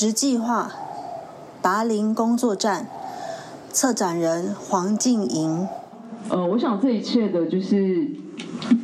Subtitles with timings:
[0.00, 0.72] 直计划
[1.60, 2.86] 达林工作站
[3.70, 5.68] 策展人黄静莹。
[6.30, 8.08] 呃，我想这一切的就是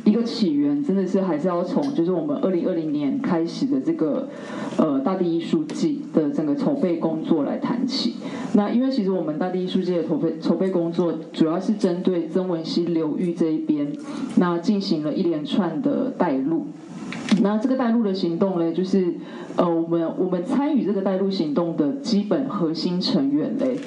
[0.05, 4.29] 一个起源，真的是还是要从就是我们二零二零年开始的这个
[4.77, 8.13] 呃大地艺术季的整个筹备工作来谈起。
[8.53, 13.91] 那因为其实我们大地艺术季的筹备筹备工作主要是针对曾文溪流域这一边，
[14.35, 16.67] 那进行了一连串的带路。
[17.41, 19.13] 那这个带路的行动呢，就是
[19.55, 23.77] 呃，我们我们参与这个带路行动的基本核心成员嘞，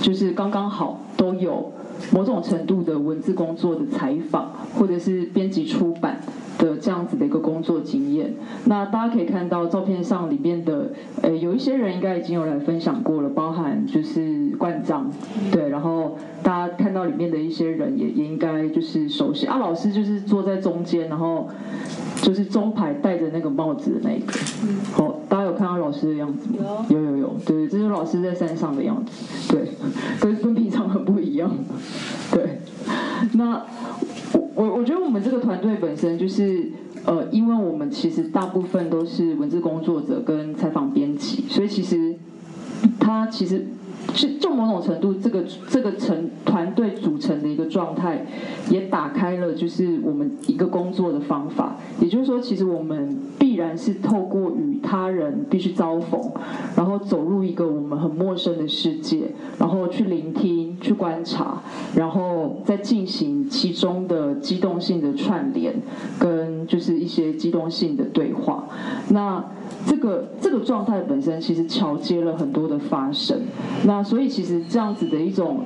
[0.00, 1.72] 就是刚刚好都有
[2.12, 6.20] 某种程度的文字工作的采访，或者是编辑出版
[6.66, 8.34] 的这样子的一个工作经验。
[8.64, 10.90] 那大家可以看到照片上里面的，
[11.22, 15.10] 呃，有一些人应该已经有来分享过了，包含就是冠章，
[15.52, 21.48] 对，然后大家看到里面的一些人也也应该就是熟悉啊，老师就是坐在中间，然后。
[22.22, 24.32] 就是中排戴着那个帽子的那一个，
[24.94, 26.84] 好，大家有看到老师的样子吗？
[26.88, 29.68] 有有有，对，这是老师在山上的样子，对，
[30.18, 31.50] 跟跟平常很不一样，
[32.32, 32.58] 对。
[33.34, 33.62] 那
[34.32, 36.70] 我我我觉得我们这个团队本身就是，
[37.04, 42.14] 呃，因为我们其实大部分都是文字工作者跟采访编辑，所以其实
[42.98, 43.66] 他其实。
[44.14, 48.24] 是，就某种程度，这个这个成团队组成的一个状态，
[48.70, 51.76] 也打开了就是我们一个工作的方法。
[52.00, 53.18] 也就是说，其实我们
[53.56, 56.20] 然是透过与他人必须遭逢，
[56.76, 61.62] 然后走入一个我们很陌生的世界，然后去聆听、去观察，
[61.94, 65.74] 然后再进行其中的机动性的串联，
[66.18, 68.64] 跟就是一些机动性的对话。
[69.08, 69.44] 那
[69.84, 73.40] 这个这个状态本身其实桥接了很多的发生，
[73.84, 75.60] 那所以其实这样子的一种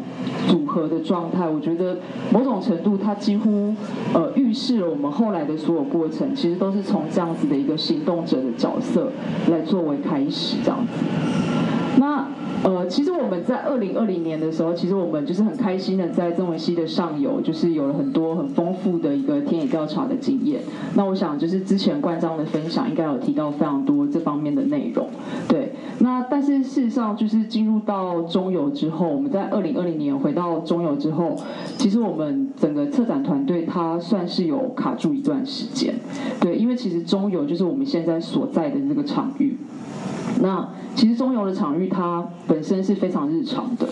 [0.49, 1.99] 组合的状态，我觉得
[2.33, 3.75] 某种程度它几乎
[4.15, 9.11] 呃预示了我们后来的所有过程，其实都是从这样子的一个行动者的角色
[9.49, 11.80] 来作为开始这样子。
[12.01, 12.27] 那。
[12.63, 20.61] 呃，其实我们在二零二零年的时候，其实我们就是很开心的在曾文溪的上游，就是有了很多很丰富的一个田野调查的经验。
[20.95, 25.09] 那我想就是之前冠章的分享应该有提到非常多这方面的内容。
[25.49, 31.35] 对，那但是事实上就是进入到中游之后，我们在二零二零年回到中游之后，
[31.79, 35.95] 其实我们整个策展团队它算是有卡住一段时间。
[36.41, 39.57] 对，因为其实中游就是我们现在所在的这个场域。
[40.41, 43.87] 那其实中游的场域它本身是非常日常的，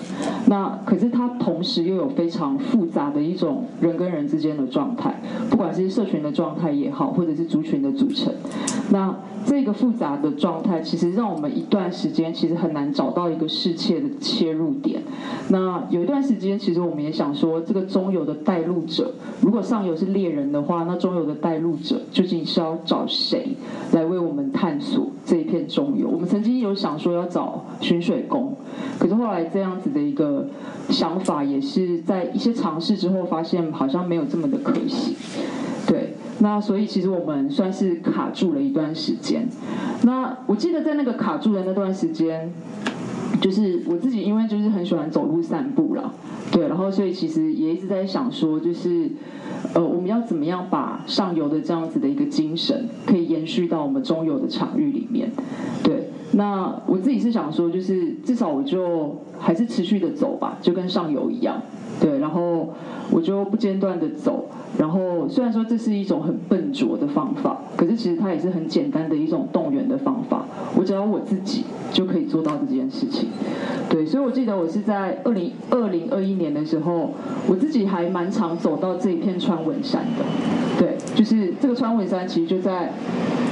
[0.46, 8.32] 那可是它同时又有非常复杂的一种人跟人之间的状态，不管是社群的状态也好，或者是族群的组成，
[8.90, 15.00] 那这个复杂的状态其实让我们一段时间其实很难找到一个适切的切入点。
[15.48, 23.56] 那有一段时间其实我们也想说，这个中游的带路者，如果上游是猎人的话，那中游的带路者究竟是要找谁
[23.92, 26.08] 来为我们探索这一片中游？
[26.08, 28.54] 我们曾经有想说要找巡水工，
[28.98, 30.46] 可是后来这样子的一个
[30.90, 35.16] 想法，也是在一些尝试之后，发现好像没有这么的可行。
[35.86, 39.48] 对，那所以其实我们算是卡住了一段时间。
[40.02, 42.52] 那我记得在那个卡住的那段时间，
[43.40, 46.12] 就是我自己因为就是很喜欢走路散步了，
[46.52, 49.10] 对，然后所以其实也一直在想说，就是
[49.72, 55.30] 呃我们要怎么样把上游的这样子的一个精神，可以延续到我们中游的场域里面，
[55.82, 56.07] 对。
[56.32, 61.60] 那我自己是想说，就是至少我就还是持续的走吧，就跟上游一样，
[62.00, 62.68] 对，然后
[63.10, 64.46] 我就不间断的走，
[64.78, 70.44] 然后虽然说这是一种很笨拙的方法，可是其实它也是很简单的一种动员的方法，
[70.76, 73.28] 我只要我自己就可以做到这件事情，
[73.88, 77.10] 对，所以我记得我是在二零二零二一年的时候，
[77.48, 80.24] 我自己还蛮常走到这一片川文山的，
[80.78, 82.92] 对，就是这个川文山其实就在。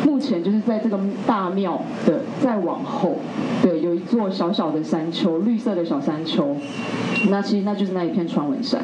[0.05, 3.17] 目前就是在这个大庙的再往后，
[3.61, 6.57] 对，座小小的山丘，绿色的小山丘。
[7.29, 8.83] 那其实那就是那一片川文山。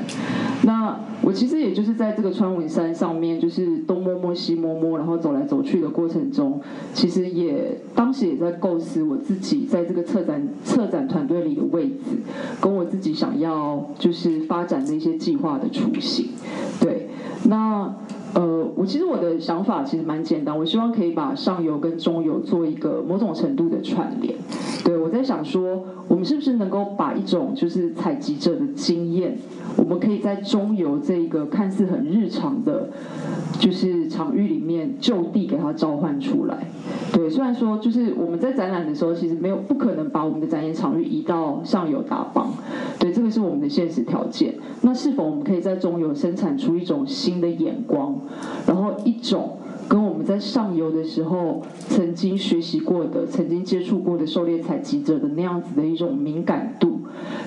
[0.64, 6.60] 那我其实也就是在这个川文山上面，就是东摸摸西摸摸，然后走来走去的过程中，
[6.92, 12.18] 其实也当时也在构思我自己在这个策展策展团队里的位置，
[12.60, 16.28] 跟我自己想要就是发展的一些计划的雏形。
[16.80, 17.08] 对，
[17.44, 17.94] 那。
[18.34, 24.34] 呃，我其实我的想法其实蛮简单，我希望可以把上游跟中游做一个某种程度的串联。
[24.84, 29.36] 对我在想说，我们是不是能够把一种就是采集者的经验，
[29.76, 32.88] 我们可以在中游这一个看似很日常的，
[33.58, 36.66] 就是场域里面就地给它召唤出来。
[37.12, 42.50] 对，虽然说就是我们在展览的时候，其实没有不可能把我们的展演场域移到上游打榜，
[42.98, 44.54] 对，这个是我们的现实条件。
[44.80, 48.18] 那是否我们可以在中游生产出一种新的眼光？
[48.66, 49.58] 然后一种
[49.92, 51.60] 跟我们在上游的时候
[51.90, 57.00] 曾经学习过的、曾经接触过的狩猎采集者的那样子的一种敏感度，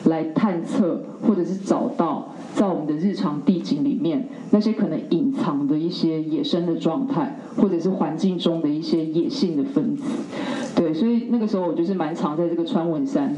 [0.03, 10.03] 来探测或者是找到在我们的日常地景里面那些可能隐藏的一些野生的状态，或者是环境中的一些野性的分子。
[10.75, 13.35] 对，所以那个时候我就是蛮常在这个川文山，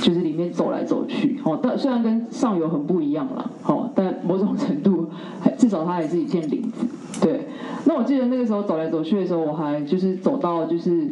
[0.00, 1.40] 就是里面走来走去。
[1.44, 5.08] 哦，但虽然跟上游很不一样了，哦，但某种程度
[5.58, 6.86] 至少它还是一片林子。
[7.20, 7.40] 对，
[7.84, 11.08] 那我记得那个时候走来走去的时候，我还就是走到就是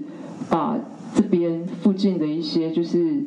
[0.50, 0.78] 把
[1.14, 3.24] 这边附近的一些就是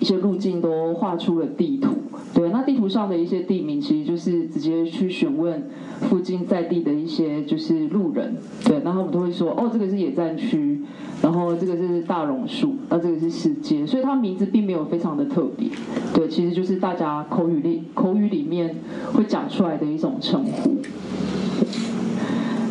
[0.00, 1.90] 一些路径都画出了地图。
[2.34, 5.68] 对，那地图上的一些地名其实就是直接去询问
[6.02, 8.36] 附近在地的一些就是路人。
[8.64, 10.82] 对，那他们都会说，哦，这个是野战区。
[11.22, 15.66] 然后这个是大榕树，那这个是世界，所以它名字并没有非常的特别，
[16.12, 18.76] 对，其实就是大家口语里口语里面
[19.14, 20.76] 会讲出来的一种称呼。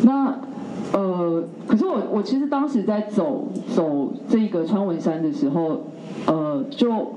[0.04, 0.38] 那
[0.96, 5.84] 呃，可是我我其实当时在走走这个川文山的时候，
[6.26, 7.12] 呃，就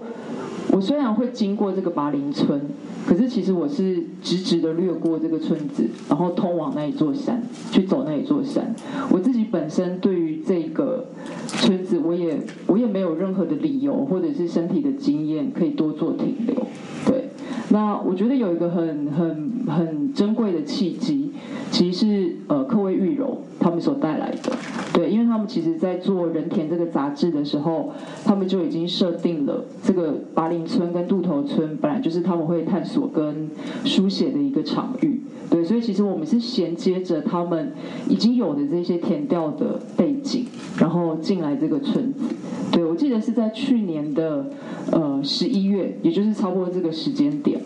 [0.73, 2.59] 我虽然会经过这个拔林村。
[3.07, 7.41] 可是其实我是直直的掠过这个村子，然后通往那一座山，
[7.71, 8.75] 去走那一座山。
[9.09, 11.07] 我自己本身对于这个
[11.47, 12.37] 村子，我也
[12.67, 16.67] 我也没有任何的理由或者是身体的经验可以多做停留。
[17.07, 17.29] 对，
[17.69, 21.31] 那我觉得有一个很很很珍贵的契机，
[21.71, 22.63] 其实是呃
[22.99, 24.51] 玉柔他们所带来的。
[24.93, 27.93] 对，因为他们其实在做《人田》这个杂志的时候，
[28.25, 33.49] 他们就已经设定了这个拔林村跟渡头村本来就是他们会探索跟
[33.85, 35.21] 书写的一个场域。
[35.49, 37.71] 对，所以其实我们是衔接着他们
[38.07, 40.45] 已经有的这些填调的背景，
[40.77, 42.35] 然后进来这个村子。
[42.71, 44.45] 对，我记得是在去年的
[44.91, 47.59] 呃十一月，也就是超过这个时间点。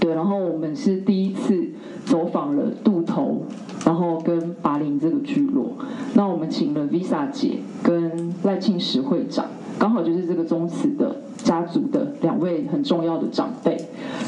[0.00, 1.68] 对，然后我们是第一次
[2.04, 3.44] 走访了渡头。
[3.86, 5.72] 然后跟巴林这个聚落，
[6.14, 9.46] 那我们请了 Visa 姐跟赖庆石会长，
[9.78, 13.76] 刚好就是这个宗祠的家族的两位很重要的长辈，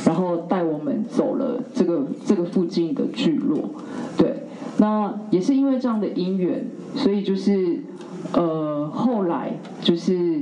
[0.07, 3.59] 然后带我们走了这个这个附近的聚落，
[4.17, 4.45] 对，
[4.77, 6.65] 那也是因为这样的因缘，
[6.95, 7.81] 所以就是
[8.35, 10.41] 呃后来就是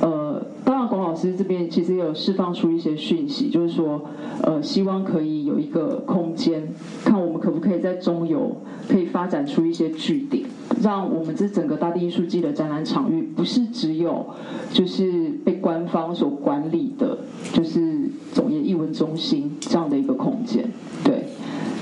[0.00, 0.42] 呃。
[0.64, 4.02] 当然，龚老师这边其实也有释放出一些讯息，就是说，
[4.42, 6.68] 呃，希望可以有一个空间，
[7.04, 8.56] 看我们可不可以在中游
[8.88, 10.44] 可以发展出一些据点，
[10.82, 14.26] 让我们这整个大地艺术季的展览场域不是只有
[14.72, 17.18] 就是被官方所管理的，
[17.52, 20.68] 就是总业艺文中心这样的一个空间。
[21.04, 21.26] 对，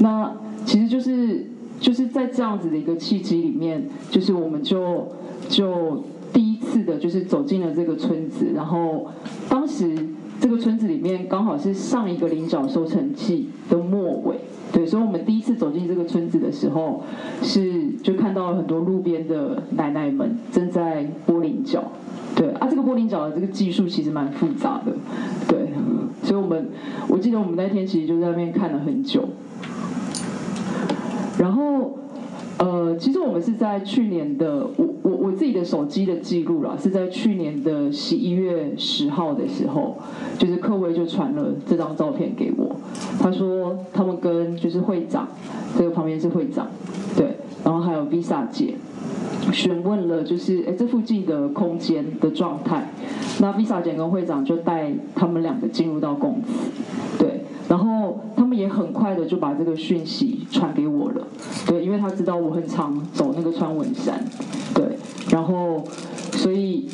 [0.01, 0.31] 那
[0.67, 1.47] 其实就是
[1.81, 5.09] 就是在这样子的一个契机里面，就是我们就
[5.49, 6.05] 就。
[6.35, 9.07] 第一次的就是走进了这个村子，然后
[9.49, 9.97] 当时
[10.41, 14.37] 这个村子里面刚好是上一个菱角收成季的末尾，
[14.73, 17.05] 对，所以我们第一次走进这个村子的时候，
[17.41, 21.85] 是就看到了很多路边的奶奶们正在剥菱角，
[22.35, 24.93] 对，啊，这个剥菱角的这个技术其实蛮复杂的，
[25.47, 25.69] 对，
[26.25, 26.69] 所以我们
[27.09, 29.29] 我记得我们那天其实就在那边看了很久，
[31.39, 31.99] 然后。
[32.57, 34.94] 呃，其实我们是在去年的五
[35.35, 39.97] 自己的手机的记录啦，是在去年的十一月十号的时候，
[40.39, 42.75] 就是柯威就传了这张照片给我，
[43.21, 45.29] 他说他们跟就是会长，
[45.77, 46.67] 这个旁边是会长，
[47.17, 48.75] 对，然后还有 Visa 姐
[49.53, 52.91] 询问了就是哎这附近的空间的状态，
[53.41, 56.71] 那 Visa 姐跟会长就带他们两个进入到公司，
[57.19, 57.41] 对。
[57.69, 61.27] 然后他们也很快的就把这个讯息传给我了，
[61.67, 64.23] 对，因为他知道我很常走那个川文山，
[64.75, 64.85] 对，
[65.31, 65.83] 然后
[66.33, 66.87] 所以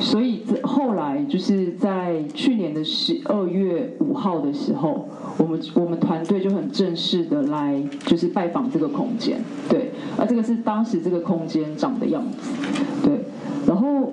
[0.00, 12.50] 所以后来就是在去年的十二月五号的时候，我们我们团队就很正式的来就是拜访这个空间，对，而这个是当时这个空间长的样子，
[13.04, 13.20] 对，
[13.66, 14.10] 然后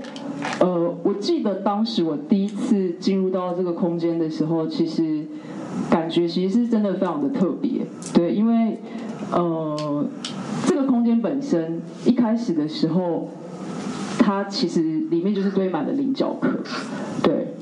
[0.62, 5.26] 呃，我记得当时我第一次进入到这个空间的时候，其实。
[5.90, 8.78] 感觉其实是真的非常的特别，对，因为
[9.32, 10.06] 呃，
[10.66, 13.30] 这个空间本身一开始的时候，
[14.20, 16.50] 它其实里面就是堆满了菱角壳，
[17.24, 17.54] 对。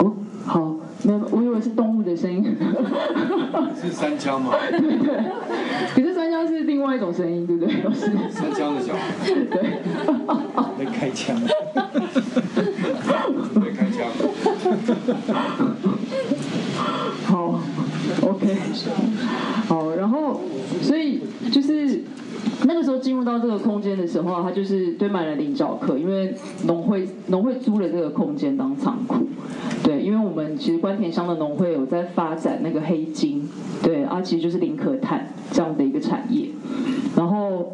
[0.00, 0.12] 哦，
[0.44, 2.56] 好，那，我以为是动物的声音。
[3.80, 4.52] 是三枪吗？
[4.70, 5.24] 对对。
[5.94, 7.74] 可是三枪是另外一种声音，对不对？
[7.92, 9.00] 是三枪的小孩。
[9.24, 9.80] 对。
[10.78, 11.36] 在开枪。
[13.54, 14.06] 在开枪。
[17.24, 17.60] 好
[18.22, 18.56] ，OK，
[19.68, 20.40] 好，然后，
[20.82, 21.20] 所以
[21.52, 22.02] 就是
[22.66, 29.26] 那个时候进入到这个空间的时候，它就是堆满了菱角壳，因为农会农会租了这个空间当仓库，
[29.82, 33.48] 对，因为我们其实关田乡的农会有在发展那个黑金，
[33.82, 36.48] 对，啊，其实就是林可炭这样的一个产业，
[37.16, 37.72] 然后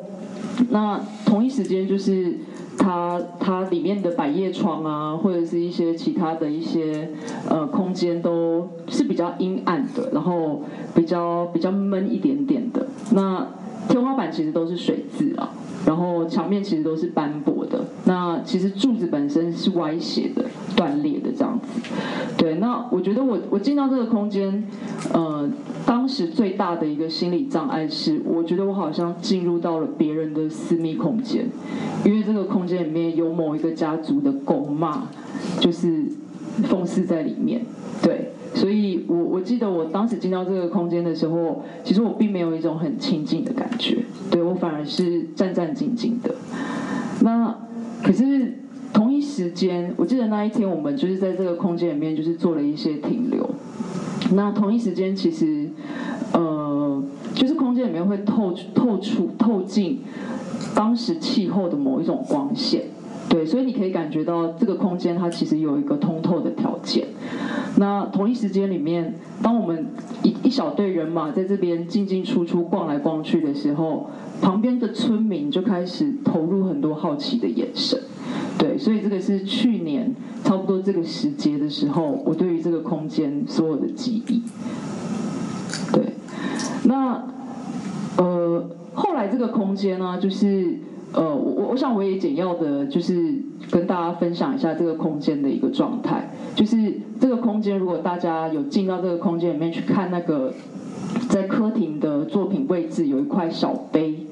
[0.70, 2.38] 那同一时间就是
[2.78, 7.10] 它它里面的百叶窗啊，或者是一些其他的一些
[7.48, 10.62] 呃空间都是比较阴暗的，然后
[10.94, 12.86] 比较比较闷一点点的。
[13.10, 13.46] 那
[13.88, 15.50] 天花板其实都是水渍啊，
[15.86, 17.84] 然后墙面其实都是斑驳的。
[18.04, 21.80] 那其实柱子本身是歪斜的、断裂的这样子。
[22.36, 24.66] 对，那我觉得我我进到这个空间，
[25.12, 25.48] 呃，
[25.84, 31.46] 当时最大的一个心理障碍是，我觉得我好像进入到了别人的私密空间，
[32.04, 35.04] 因为这个空间里面有某一个家族的狗骂，
[35.60, 36.04] 就是
[36.64, 37.62] 讽刺在里面。
[38.02, 38.32] 对。
[38.56, 43.98] 所以我我记得我当时进到这个空间的时候，其实我并没有一种很亲近的感觉，
[44.30, 46.34] 对我反而是战战兢兢的。
[47.20, 47.54] 那
[48.02, 48.54] 可是
[48.94, 53.46] 同一时间，我记得那一天我们就是在这个空间里面，就是做了一些停留。
[54.32, 55.68] 那同一时间，其实
[56.32, 60.00] 呃，就是空间里面会透透出透进
[60.74, 62.84] 当时气候的某一种光线。
[63.28, 67.08] 对，所以你可以感觉到这个空间它其实有一个通透的条件。
[67.76, 69.86] 那同一时间里面，当我们
[70.22, 74.08] 一一小队人马在这边进进出出逛来逛去的时候，
[74.40, 78.00] 旁边的村民就开始投入很多好奇的眼神。
[78.56, 80.14] 对，所以这个是去年
[80.44, 84.42] 差不多这个时节的时候，我对于这个空间所有的记忆。
[85.92, 86.14] 对，
[86.84, 87.24] 那
[88.16, 90.78] 呃，后来这个空间呢，就是。
[91.12, 93.34] 呃，我我想我也简要的，就是
[93.70, 96.30] 跟大家分享一下这个空间的一个状态。
[96.54, 96.76] 就是
[97.20, 100.52] 这个空间，如果大家有进到这个空间里面去看，那个
[101.28, 104.26] 在客厅的作品位置有一块小碑，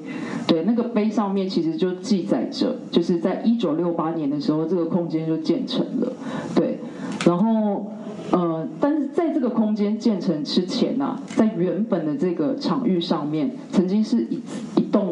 [0.45, 6.13] 对，那个碑上面其实就记载着，就是在一九六八年的时候，这个空间就建成了，
[6.55, 6.79] 对，
[7.25, 7.91] 然后。
[8.31, 14.41] 呃，但是在这个空间建成之前呢，在原本的这个场域上面，曾经是一
[14.75, 15.04] 一栋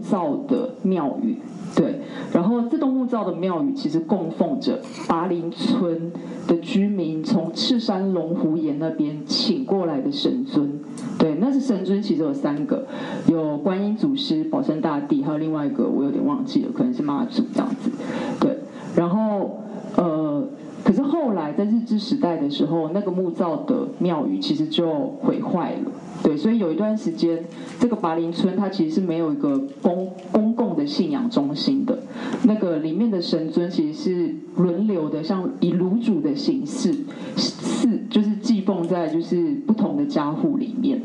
[0.00, 1.36] 造的庙宇，
[1.76, 2.00] 对。
[2.32, 6.12] 然后这栋木造的庙宇其实供奉着拔林村
[6.46, 10.80] 的居民从赤山龙虎岩那边请过来的神尊，
[11.18, 12.86] 对，那是神尊，其实有三个，
[13.26, 17.90] 有观音祖师、保生大帝，还有另外一个我有点忘记了，可能是妈祖这样子，
[18.40, 18.58] 对。
[18.96, 19.60] 然后
[19.96, 20.48] 呃。
[20.82, 25.92] 可是后来在日治时代的时候，那个木造的庙宇其实就毁坏了，
[26.22, 27.42] 对，所以有一段时间，
[27.78, 31.98] 这个拔林村它其实是没有一个公公共的信仰中心的，
[32.42, 36.94] 那个里面的神尊其实是轮流的，像以炉主的形式，
[37.36, 41.00] 是就是祭奉在就是不同的家户里面。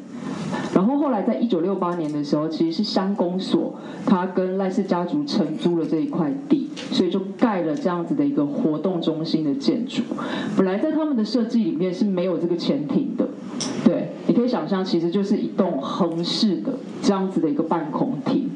[0.74, 10.04] 然后后来在一九六八年的时候，其实是乡公所，他跟赖氏家族承租了这一块地，所以就盖了这样子的一个活动中心的建筑。
[10.58, 13.28] 本来在他们的设计里面是没有这个前庭的，
[13.86, 18.48] 对，你可以想象，其实就是一栋横式的这样子的一个半空体，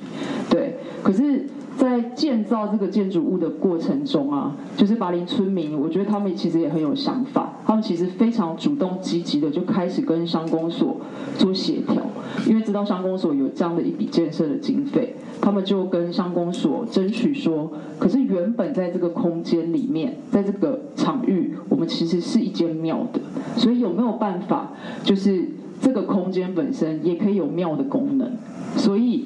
[0.50, 1.46] 对，可是。
[1.77, 10.98] 在建造这个建筑物的过程中啊，就是巴林村民，我觉得他们其实也很有想法，他们其实非常主动积极的就开始跟商工所
[11.38, 12.03] 做协调，
[12.46, 23.22] 因为知道商工所有这样的一笔建设的经费，他们就跟商工所争取说，可是原本在这个空间里面，在这个场域，我们其实是一间庙的，
[23.56, 25.48] 所以有没有办法，就是
[25.80, 28.32] 这个空间本身也可以有庙的功能，
[28.76, 29.26] 所以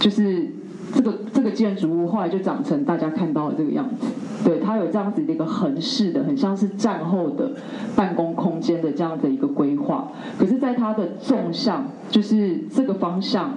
[0.00, 0.48] 就是。
[0.94, 4.06] 这个这个建筑物后来就长成大家看到的这个样子，
[4.44, 7.52] 对，它有这样子的一个横式的，很像是战后的
[7.96, 10.12] 办公空间的这样的一个规划。
[10.38, 13.54] 可是，在它的纵向，就是这个方向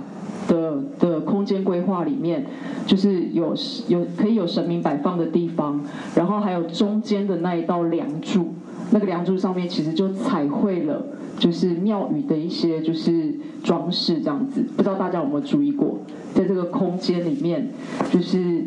[0.48, 2.46] 的的空间规划里面，
[2.86, 3.54] 就是有
[3.90, 5.82] 有可以有神明摆放的地方，
[6.16, 8.54] 然后还有中间的那一道梁柱，
[8.92, 11.06] 那个梁柱上面其实就彩绘了，
[11.38, 14.62] 就是庙宇的一些就是装饰这样子。
[14.75, 16.00] 不知道大家有没有注意过？
[16.34, 17.70] 在这个空间里面，
[18.12, 18.65] 就是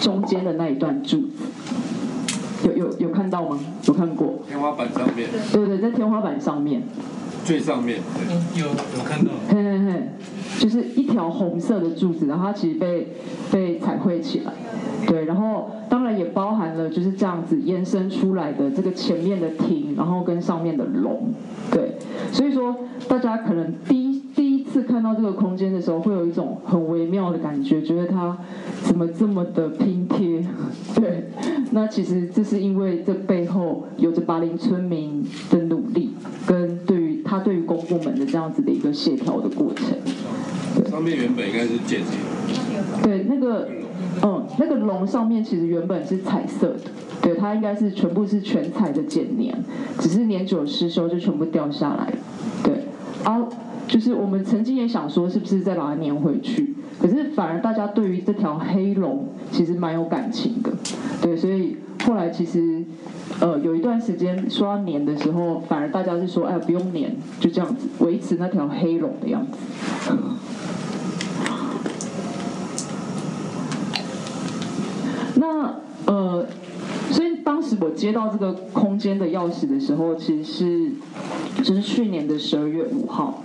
[0.00, 1.28] 中间的那一段柱子，
[2.64, 3.58] 有有有看到吗？
[3.86, 4.38] 有看过？
[4.46, 5.28] 天花板上面。
[5.52, 6.82] 对对，在天花板上面。
[7.44, 7.98] 最上面。
[8.54, 9.32] 有有看到。
[9.48, 10.08] 嘿嘿嘿，
[10.58, 13.06] 就是一条红色的柱子，然后它其实被
[13.50, 14.52] 被彩绘起来。
[15.06, 21.32] 对，然后当然也包含了就是这样子延伸出来的这个前面的亭，然后跟上面的龙。
[21.70, 21.92] 对，
[22.32, 22.76] 所以说
[23.08, 24.58] 大家可能第一第一。
[24.68, 28.36] 次看到这个空间的时候，会有一种很微妙的感觉，觉得它
[28.82, 30.44] 怎么这么的拼贴？
[30.94, 31.24] 对，
[31.70, 35.87] 那其实这是因为这背后有着巴林村民的努，
[37.88, 39.86] 部门的这样子的一个协调的过程。
[40.90, 42.00] 上面原本应该是剪
[43.02, 43.68] 对，那个
[44.22, 46.80] 嗯，那个龙上面其实原本是彩色的，
[47.20, 49.54] 对，它应该是全部是全彩的剪黏，
[49.98, 52.12] 只是年久失修就全部掉下来。
[52.62, 52.84] 对，
[53.24, 53.48] 啊。
[53.88, 56.74] 就是我们曾经也想说，是不是再把它粘回去？
[57.00, 60.70] 可是反而大家对于这条黑龙其实蛮有感情的，
[61.22, 62.84] 对，所以后来其实
[63.40, 69.58] 呃有一段时间说要粘的时候，反而大家是说哎不用粘，就这样子维持那条黑龙的样子。
[75.36, 75.76] 那
[76.06, 76.44] 呃，
[77.12, 80.90] 所以当时我接到这个空间的钥匙的时候，其实是
[81.62, 83.44] 就是去年的十二月五号，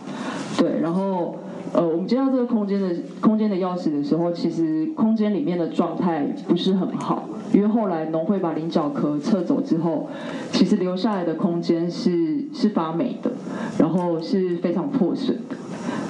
[0.57, 1.37] 对，然后
[1.73, 10.07] 呃，我们接到这个空间的空间的钥匙的时候，其实空间里面的状态不是很好，因为后来农会把菱角壳撤走之后，
[10.51, 13.31] 其实留下来的空间是是发霉的，
[13.77, 15.55] 然后是非常破损的，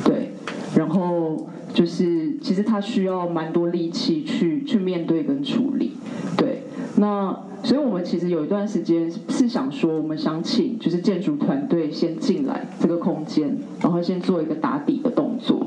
[0.03, 0.31] 对，
[0.75, 1.47] 然后。
[1.73, 5.93] 就是其实他需要蛮多力气去去面对跟处理，
[6.37, 6.61] 对。
[6.97, 15.65] 那所以我们其实有一段时间是想说，我们想请就是建筑团队先进来这个空间，然后先做一个打底的动作。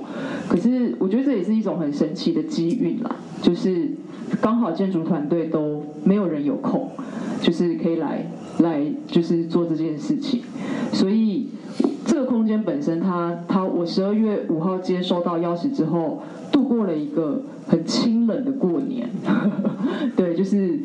[0.48, 3.90] 可是我觉得这也是一种很神奇的机运啦，就是
[4.40, 6.90] 刚好建筑团队都没有人有空，
[7.40, 10.42] 就是可以来来就是做这件事情，
[10.92, 11.48] 所以。
[12.16, 19.06] 这个空间本身，它它，我十二月五号接收到钥匙之后，度过了一个很清冷的过年。
[20.16, 20.80] 对，就是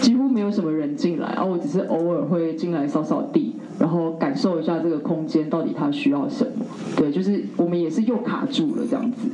[0.00, 6.64] 几乎没有什么人进来，然后我只是偶尔会进来扫扫地，然后感受一下这个空间到底它需要什么。
[6.96, 9.28] 对，就是我们也是又卡住了这样子。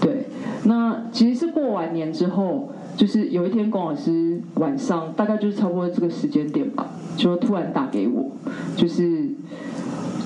[0.00, 0.28] 对，
[0.62, 6.86] 那其实是过完年之后，就是有一天龚老师晚上大概就是差不多这个时间点吧，
[7.16, 8.30] 就突然打给我，
[8.76, 9.23] 就是。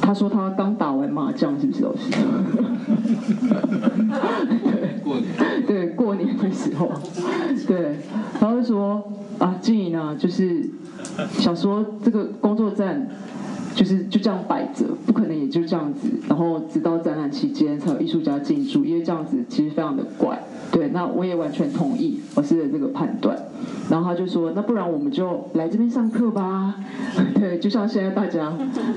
[0.08, 2.10] 他说他刚打完麻将，是不是老师？
[4.64, 5.26] 对，过年。
[5.66, 6.90] 对，过年的时候，
[7.66, 7.96] 对，
[8.40, 9.06] 他会说
[9.38, 10.66] 啊，静怡呢，就是
[11.32, 13.06] 想说这个工作站，
[13.78, 20.36] 就是就这样摆着，不可能也就这样子，然后直到展览期间才有艺术家进驻，因为这样子其实非常的怪。
[20.72, 23.38] 对，那我也完全同意老师的这个判断。
[23.88, 26.74] 然后他就说：“那不然我们就来这边上课吧。
[27.38, 28.52] ”对，就像现在大家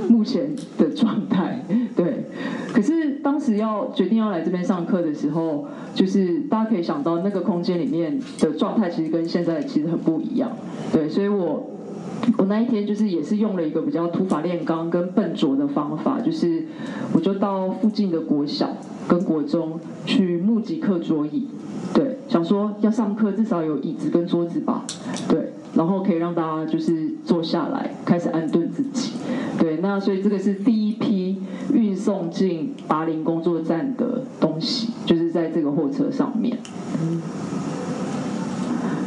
[0.09, 1.63] 目前的状态。
[1.95, 2.25] 对，
[2.73, 10.51] 可是当时要决定要来这边上课的时候，就是大家可以想到那个空间里面的状态，其实跟现在其实很不一样。
[10.91, 11.69] 对，所以我
[12.37, 16.65] 我那一天就是也是用了一个比较土法炼钢跟笨拙的方法，就是
[17.13, 18.69] 我就到附近的国小
[19.07, 21.47] 跟国中去募集课桌椅。
[21.93, 24.85] 对，想说要上课至少有椅子跟桌子吧，
[25.27, 29.11] 对，然后可以让大家就是坐下来开始安顿自己，
[29.59, 31.41] 对，那所以这个是第一批
[31.73, 36.57] 运送进巴林工作站的东西，就是在这个货车上面。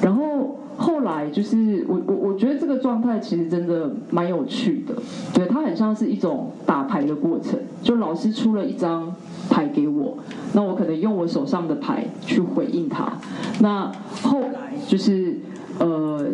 [0.03, 4.95] 然后后来就是我我我觉得这个状态其实真的蛮有趣的，
[5.33, 9.15] 对，它很像是一种打牌的过程，就老师出了一张。
[9.51, 10.17] 牌给我，
[10.55, 13.13] 那我可能用我手上的牌去回应他。
[13.61, 15.37] 那后来就是
[15.79, 16.27] 呃，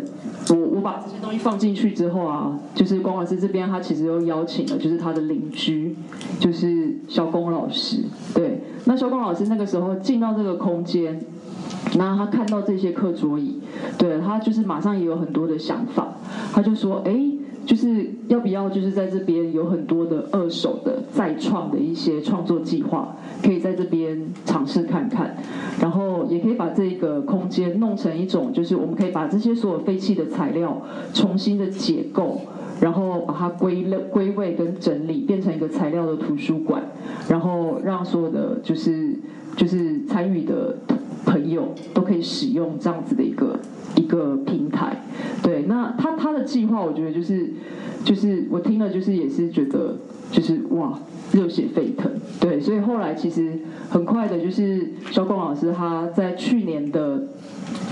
[0.49, 5.93] 我我把这些东西放进去之后啊，就是光老师这边他其实又邀请了，就是他的邻居，
[6.39, 7.97] 就是小龚老师。
[8.33, 11.19] 对，那小龚老师那个时候进到这个空间，
[11.95, 13.59] 那他看到这些课桌椅，
[13.97, 16.13] 对他就是马上也有很多的想法，
[16.53, 17.31] 他就说，哎。
[17.63, 25.37] 就是要不要就是在这边有很多的二手的再创的一些创作计划，可以在这边尝试看看，
[25.79, 30.81] 然后也可以把这个空间弄成一种，就是我们可以把这些所有废弃的材料
[31.13, 32.41] 重新的解构，
[32.81, 36.81] 然后把它归类归位跟整理，变成一个材料的图书馆，
[37.29, 39.15] 然后让所有的就是
[39.55, 40.75] 就是参与的
[41.25, 43.59] 朋友都可以使用这样子的一个。
[43.97, 45.03] 一个平台，
[45.43, 47.51] 对，那他他的计划，我觉得就是，
[48.05, 49.97] 就是我听了，就是也是觉得，
[50.31, 50.97] 就是哇，
[51.33, 57.27] 热血沸腾，对，所以后来其实很快的，就是肖光老师他在去年的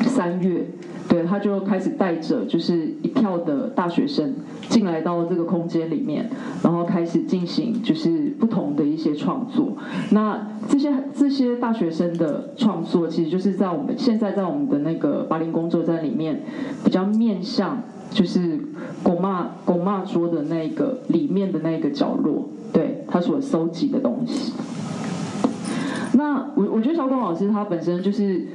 [0.03, 0.65] 三月。
[1.09, 4.31] 对，他就开始带着就是一票的大学生
[4.69, 6.29] 进来到这个空间里面，
[6.63, 9.75] 然后开始进行就是不同的一些创作。
[10.11, 16.43] 那这些这些大学生的创作，其实就是在我们现在在我们的那个巴林工作站里面
[16.85, 18.59] 比较面向就是
[19.01, 24.53] 拱骂拱骂桌的那个里面的那个角落，对他所收集的东西。
[26.13, 28.45] 那我我觉得小龚老师他本身就是。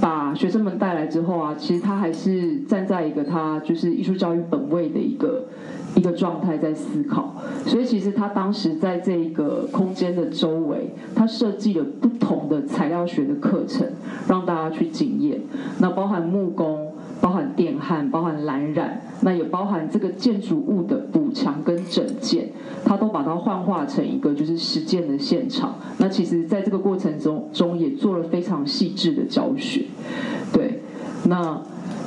[0.00, 5.44] 把学生们带来之后啊，其实他还是站在一个他就是艺术教育本位的一个
[5.94, 13.86] 一个状态在思考，所以其实他当时在这个空间的周围，他设计了不同的材料学的课程，
[14.28, 15.40] 让大家去经验。
[15.78, 16.85] 那包含木工，
[17.20, 22.48] 包含电焊、包含蓝染，那也包含这个建筑物的补强跟整建，
[22.84, 25.76] 它都把它幻化成一个就是实践的现场。
[25.98, 29.84] 那其实在这个过程中中也做了非常细致的教学，
[30.52, 30.80] 对，
[31.24, 31.62] 那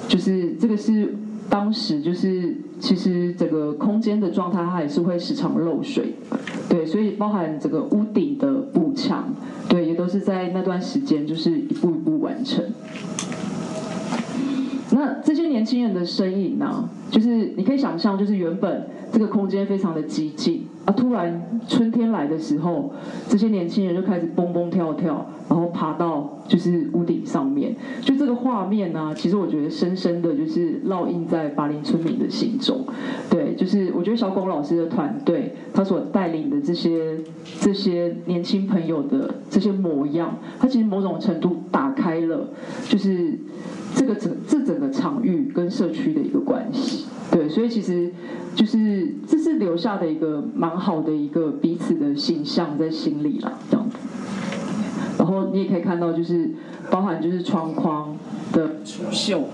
[0.07, 1.15] 就是这个是。
[1.49, 6.13] 当时就是，其实整个空间的状态，它也是会时常漏水，
[6.69, 9.33] 对，所以包含整个屋顶的补墙，
[9.67, 12.63] 对，也都是在那段时间就是一步一步完成。
[14.99, 20.67] 那这些年轻人的身影呢，就是你可以想象，就是原本这个空间非常的激进。
[20.83, 20.91] 啊！
[20.91, 22.91] 突然春天来的时候，
[23.27, 27.75] 这些年轻人就开始蹦蹦跳跳，然后爬到就是屋顶上面。
[28.01, 32.85] 就这个画面呢，其实我觉得深深的就是烙印在巴林村民的心中。
[33.29, 37.17] 对，就是我觉得小龚老师的团队，他所带领的这些
[37.61, 42.49] 这些年轻朋友的这些模样，他其实某种程度打开了，
[42.87, 43.37] 就是
[43.95, 47.05] 这个整这整个场域跟社区的一个关系。
[47.31, 48.11] 对，所以其实
[48.55, 53.97] 就是这是留下的一个蛮好的一个彼此的形象在心里啦，这样子。
[55.17, 56.49] 然后你也可以看到，就是
[56.89, 58.17] 包含就是窗框
[58.51, 58.77] 的
[59.11, 59.45] 绣。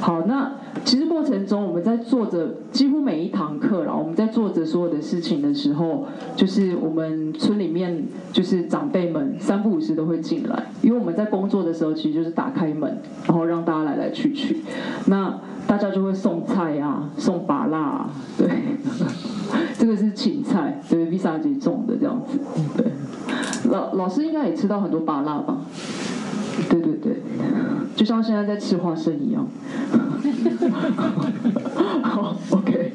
[0.00, 0.63] 好，那。
[0.84, 6.06] 其实过程中，我们在做着几乎每一堂课然后，我们在做着所有的事情的时候，
[6.36, 14.62] 就是我们村里面就是长辈们三不五时都会进来，因为我们在工作的时候，其实就是打开门，然后让大家来来去去，
[15.06, 18.06] 那大家就会送菜啊， 送拔蜡，
[18.36, 18.48] 对，
[19.78, 22.38] 这个是芹菜，对，Visa 姐种的这样子，
[22.76, 22.86] 对，
[23.70, 25.58] 老老师应该也吃到很多拔辣吧？
[26.70, 27.16] 对对对，
[27.96, 29.44] 就像现在在吃花生一样。
[32.02, 32.92] 好，OK，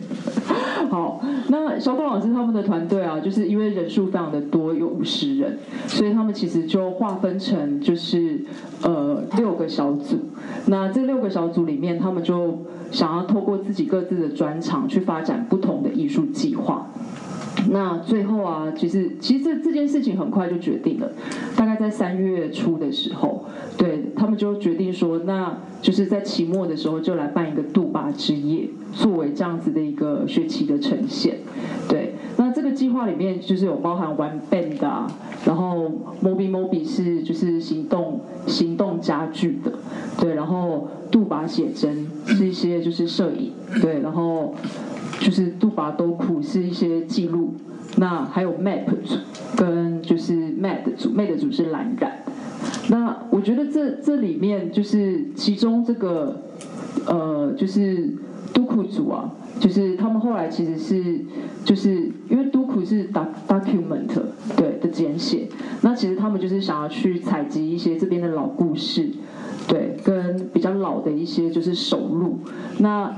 [0.89, 1.22] 好。
[1.48, 8.39] 那小董老师他们的团队啊，就是因为人数非常的多，有五十人，所以他们其实就划分成就是
[8.84, 10.17] 呃六个小组。
[10.67, 12.60] 那这六个小组里面，他们就
[12.91, 16.88] 想要透过自己各自的专长去发展不同的艺术计划。
[17.67, 21.12] 那最后啊，其实其实这件事情很快就决定了，
[21.56, 23.45] 大概在三月初的时候，
[23.78, 31.38] 对他们就决定说，那就是在期末的时候就来办一个杜巴之夜，作为这样子的一个学期的呈现。
[31.88, 35.12] 对，那这个计划里面就是有包含玩 band 啊，
[35.45, 35.91] 然后
[36.24, 39.74] Mobi Mobi 是就是行动行动家具的，
[40.19, 44.56] 对，然后杜巴写真是一些就是摄影，对，然后。
[45.20, 47.54] 就是杜巴都库是一些记录，
[47.98, 49.16] 那还有 map 组
[49.56, 52.24] 跟就是 mad 组，mad 组是蓝染。
[52.90, 56.42] 那我觉得这这里面就是其中这个
[57.06, 58.14] 呃，就是
[58.54, 59.30] 杜库组啊，
[59.60, 61.20] 就是他们后来其实是
[61.66, 64.08] 就是因为杜库是 do document
[64.56, 65.48] 对的简写，
[65.82, 69.10] 那其实他们就是想要去采集一些这边的老故事，
[69.68, 72.40] 对，跟比较老的一些就是手录，
[72.80, 73.14] 那。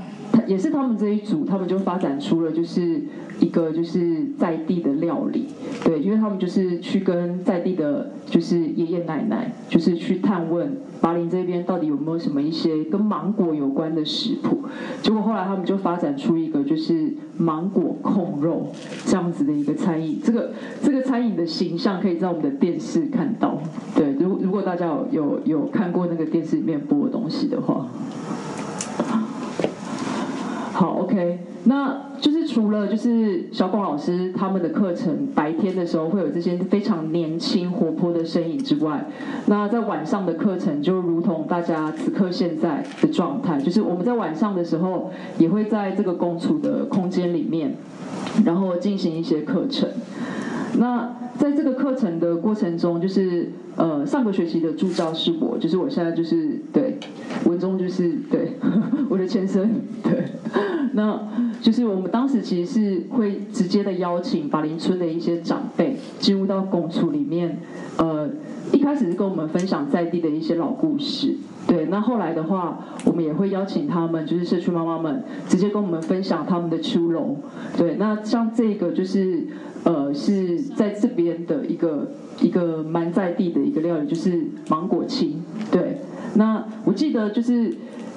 [0.46, 3.00] 也是他们这一组，他们就发展出了就是
[3.40, 5.46] 一个就是在地的料理，
[5.84, 14.62] 对，因为他们就是去跟在地的，就是爷爷奶奶，就是去探问巴林这边到底有没有什么一些跟芒果有关的食谱。
[15.02, 18.68] 结果后来他们就发展出一个就是芒果控肉
[19.06, 20.18] 这样子的一个餐饮。
[20.22, 23.58] 这个这个餐饮的形象可以在我们的电视看到，
[23.94, 27.86] 对，如如果大家有有有看过那个电视里面播的东西的话。
[30.82, 39.06] 好，OK，那就是除了就是小广老师他们的课程白天的时候会有这些非常年轻活泼的身影之外，
[39.46, 47.76] 那在晚上的课程就如同大家此刻现在的状态，就是我们在晚上的时候也会在这个共处的空间里面，
[48.44, 49.88] 然后进行一些课程。
[50.78, 56.98] 那在这个课程的过程中，就是呃上个学期的助教是我，就是我现在就是对
[57.44, 58.54] 文中就是对
[59.08, 59.70] 我的前身
[60.02, 60.24] 对，
[60.92, 61.20] 那
[61.60, 67.58] 就是我们当时其实是会直接的邀请法林村的一些长辈进入到公厝里面，
[67.96, 68.28] 呃
[68.72, 77.36] 一开始是跟我们分享在地的一些老故事，对，那后来的话我们也会邀请他们，就是社区妈妈们直接跟我们分享他们的秋龙，
[77.76, 79.46] 对，那像这个就是。
[79.84, 82.08] 呃，是在这边的一个
[82.40, 85.42] 一个蛮在地的一个料理，就是芒果青。
[85.72, 85.98] 对，
[86.36, 87.74] 那我记得就是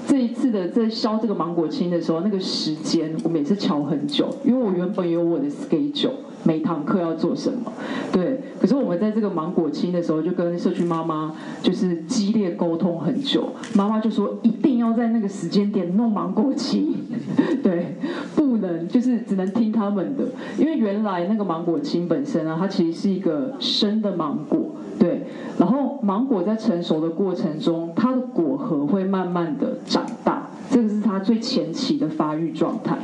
[0.07, 6.11] 这一次的在削这个芒果青的时候，那个时间我们也是瞧很久，因为我原本有我的 schedule，
[6.43, 7.71] 每堂课要做什么。
[8.11, 16.95] 对，可是我们在这个芒果青的时候，就跟社区妈妈就是激烈沟通很久，妈妈就说一定要在那个时间点弄芒果青，
[17.63, 17.95] 对，
[18.35, 18.45] 不。
[18.55, 20.23] 能就是只能听他们的，
[20.57, 25.23] 因为原来那个芒果青本身啊，它其实是一个生的芒果，对。
[25.59, 32.97] 然后芒果在成熟的过程中，它的果核会慢慢的长大，这个是它最前期的发育状态。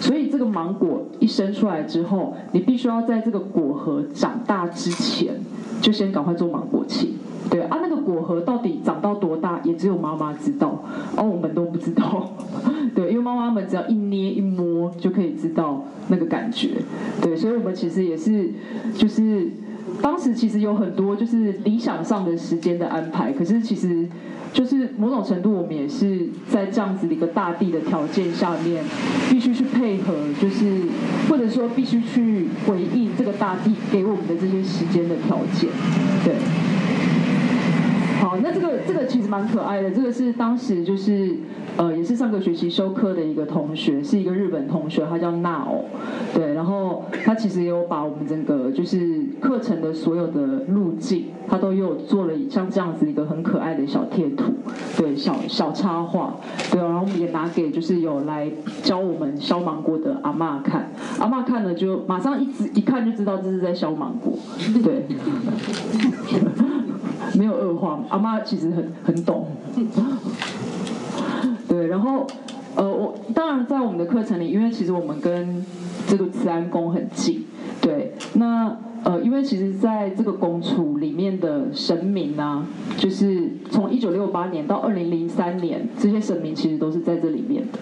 [0.00, 5.34] 所以这个芒果一生出来之后，你必须要在这个果核长大之前，
[5.82, 7.10] 就先赶快做芒果青。
[7.50, 10.82] 对啊，那个果核到底长到多大，也只有妈妈知道，
[11.16, 12.30] 而我们都不知道。
[12.94, 16.70] 对，因为妈妈们只要一捏一摸就可以知道那个感觉。
[17.22, 18.50] 对，所以我们其实也是，
[18.94, 19.50] 就是
[20.02, 24.06] 当时其实有很多就是理想上的时间的安排，可是其实
[24.52, 28.82] 就是某种程度我们也是在这样子的一个大地的条件下面，
[29.30, 30.82] 必须去配合，就是
[31.28, 35.70] 或者说必须去回应这个大地给我们的这些时间的条件。
[36.24, 36.34] 对。
[38.20, 39.90] 好，那这个这个其实蛮可爱的。
[39.90, 41.36] 这个是当时就是
[41.78, 45.84] 呃，也是上个学期修课的一个同学，是一个日本同学，他叫纳欧。
[46.34, 54.52] 对，然后他其实也有把我们整个就是课程的所有的路径，他都有做了像这样子一个很可爱的小贴图，
[54.96, 56.34] 对，小小插画。
[56.72, 58.50] 对，然后我们也拿给就是有来
[58.82, 64.36] 教我们削芒果的阿妈看，阿妈看了就马上一直一看就知道这是在削芒果。
[64.82, 65.06] 对。
[67.34, 69.46] 没有恶化，阿妈其实很很懂。
[71.68, 72.26] 对，然后
[72.74, 75.64] 呃，我当然在我们的课程里，因为其实我们跟
[76.06, 77.44] 这个慈安宫很近。
[77.80, 87.78] 对，那呃，因为其实在这个公处里面的神明呢，就是从一九六八年到二零零三年，这些神明其实都是在这里面的。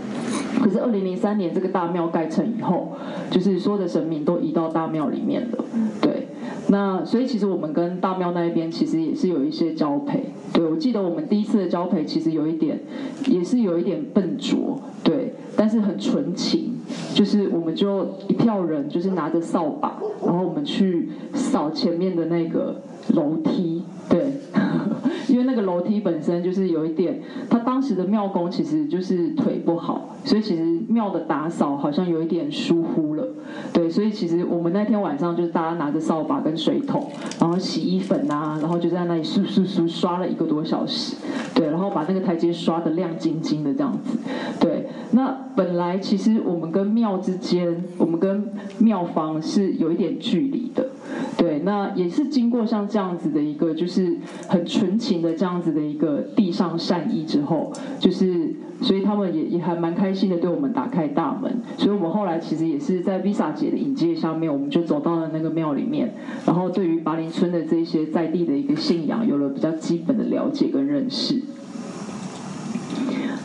[0.63, 2.93] 可是二零零三年这个大庙盖成以后，
[3.31, 5.65] 就是所有的神明都移到大庙里面了。
[6.01, 6.27] 对。
[6.69, 12.81] 那所以其实我们跟大庙那一边其实也是有一些交配，对我记得我们第一次的交配其实有一点，
[13.29, 16.73] 也是有一点笨拙，对，但是很纯情，
[17.15, 22.81] 就是我们就一票人就是拿着扫把，然后我们去扫前面的那个
[23.15, 24.33] 楼梯，对。
[25.29, 27.21] 因为那个楼梯本身就是有一点，
[27.51, 33.27] 他当时的庙工其实就是腿不好，所以其实庙的打扫好像有一点疏忽了。
[33.73, 41.17] 对，所以其实我们那天晚上就是大家拿着扫把跟水桶，然后洗衣粉啊，然后就在那里刷刷刷刷了一个多小时。
[41.55, 44.17] 对，然后把那个台阶刷得亮晶晶的这样子。
[44.61, 44.76] 对，
[45.13, 50.89] 那本来其实我们跟庙之间，我们跟庙方是有一点距离的。
[51.37, 54.17] 对，那也是经过像这样子的一个，就是
[54.49, 66.13] 很纯情的这样子的一个地上善意之后，就是所以他们也也还蛮开心的对我们打开大门，所以我们后来其实也是在 Visa 姐的引介下面，我们就走到了那个庙里面，
[66.47, 71.41] 然后对于巴林村的这些在地的一个信仰有了比较基本的了解跟认识。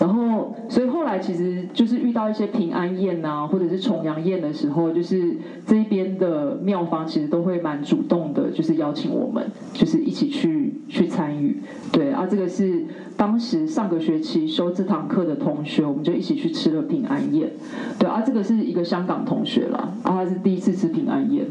[0.01, 5.37] 然后，所以后来其实就是遇到一些平安宴啊，或者是重阳宴的时候，就是
[5.67, 11.61] 这一边的庙方其实都会蛮主动的，就是邀请我们，就是一起去去参与。
[11.91, 12.83] 对啊，这个是
[13.15, 17.51] 当时上个学期修这堂课的同学，我们就一起去吃了平安宴。
[17.99, 21.45] 对啊，这个是一个香港同学啦，啊，他是第一次吃平安宴，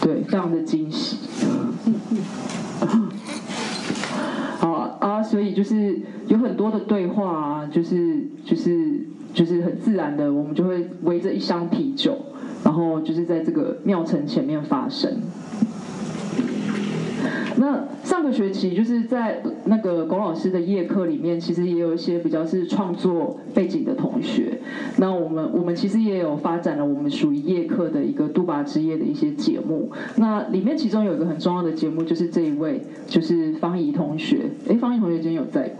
[0.00, 1.16] 对，非常的惊喜。
[5.06, 12.16] 啊，所以就是有很多的对话啊，就是就是就是很自然的，我们就会围着一箱啤酒，
[12.64, 15.22] 然后就是在这个庙城前面发生。
[17.58, 24.58] 那上个学期就是在那个龚老师的夜课里面，其实也有一些比较是创作背景的同学。
[24.98, 29.90] 那我们我们其实也有发展了我们属于夜课的一个杜巴之夜的一些节目。
[30.16, 34.50] 那里面其中有一个很重要的节目，就是这一位就是方怡同学。
[34.68, 35.70] 哎，方怡同学今天有在？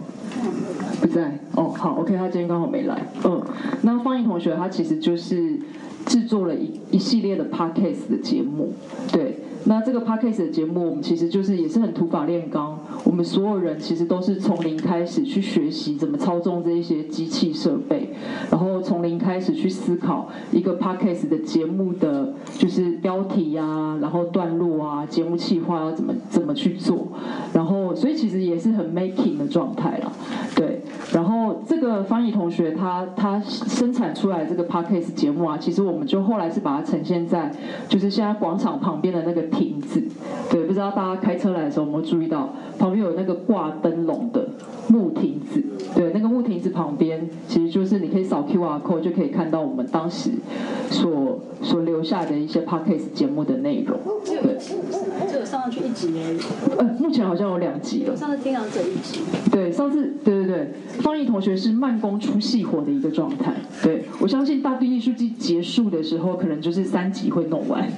[0.99, 1.39] 不在。
[1.55, 3.07] 哦，好，OK，他今天刚好没来。
[3.23, 3.41] 嗯，
[3.83, 5.59] 那方怡同学他其实就是
[6.05, 8.73] 制作了一一系列的 podcast 的节目，
[9.11, 9.37] 对。
[9.67, 12.79] 那这个 podcast 的节目，我们其实就是也是很土法炼钢。
[13.03, 18.09] 我们所有人其实都是从零开始去学习怎么操纵这一些机器设备，
[18.49, 27.09] 然后从零开始去思考一个 podcast 的节目的就是标题呀，然后段落啊，节目企划要怎么怎么去做。
[27.53, 30.11] 然后，所以其实也是很 making 的状态了，
[30.55, 30.81] 对。
[31.13, 37.51] 然后这个翻译同学他他生产出来这个 podcast 节目啊，其实我们就后来是把它呈现在
[37.89, 39.45] 就是现在广场旁边的那个。
[39.57, 40.03] 亭子，
[40.51, 44.47] 对，不知道大家开车来的时候有没有注意到，旁边有那个挂灯笼的
[44.87, 45.63] 木亭子，
[45.95, 50.29] 对，那个木亭子旁边其实就是你可以扫 QR code 就可以看到我们当时
[50.91, 53.97] 所所留下的一些 podcast 节目的内容。
[54.25, 54.57] 对，
[55.27, 56.39] 只有上上去一集而已。
[56.77, 58.15] 呃，目前好像有两集了。
[58.15, 59.21] 上次听到这一集。
[59.51, 63.53] 对，上次对对对，方毅同学是慢工出细活的一个状态。
[63.83, 67.87] 对我相信大地艺术季结束的时候，可能就是三集会弄完。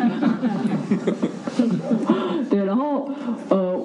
[2.50, 3.10] 对，然后
[3.50, 3.80] 呃。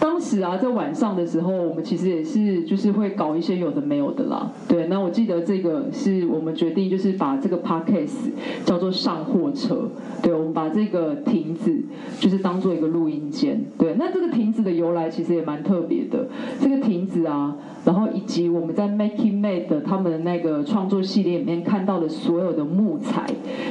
[0.00, 4.50] 当时啊，在晚上的时候，我们其实也是就是会搞一些有的没有的啦。
[4.66, 8.30] 对，那我记得这个是我们决定就是把这个 podcast
[8.64, 9.88] 叫做上货车。
[10.22, 11.80] 对，我们把这个亭子
[12.18, 13.64] 就是当做一个录音间。
[13.78, 16.26] 对，那这个亭子的由来其实也蛮特别的。
[16.60, 23.26] 这个亭子啊，然后以及我们在 Making Made 他们那个创作系列里面看到的所有的木材，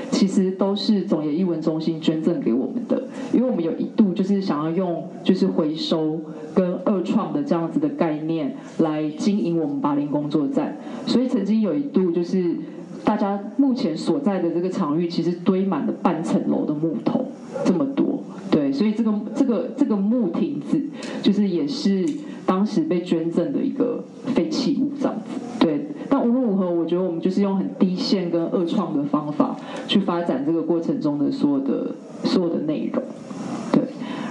[0.10, 3.04] 其实都是总业艺文中心捐赠给我们的。
[3.34, 6.20] 因为我们有一度就是想要用就是回收。
[7.08, 12.56] 创的这样子的概念来经营我们巴林工作站，所以曾经有一度就是
[13.04, 17.26] 大家目前所在的这个场域，其实堆满了半层楼的木头，
[17.64, 20.82] 这么多，对，所以这个这个这个木亭子，
[21.22, 22.06] 就是也是
[22.46, 25.88] 当时被捐赠的一个废弃物这样子，对。
[26.10, 29.56] 但无论如何，我觉得我们就是用很低线跟二创的方法
[29.88, 33.04] 去发展这个过程中的所有的所有的内容，
[33.72, 33.84] 对，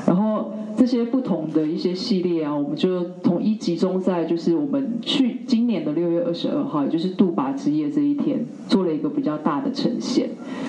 [0.07, 0.53] 然后。
[0.77, 10.29] 这些不同的一些系列啊，我们就统一集中在就是我们去今年的六月二十二号，也就是杜拔之夜这一天，做了一个比较大的呈现。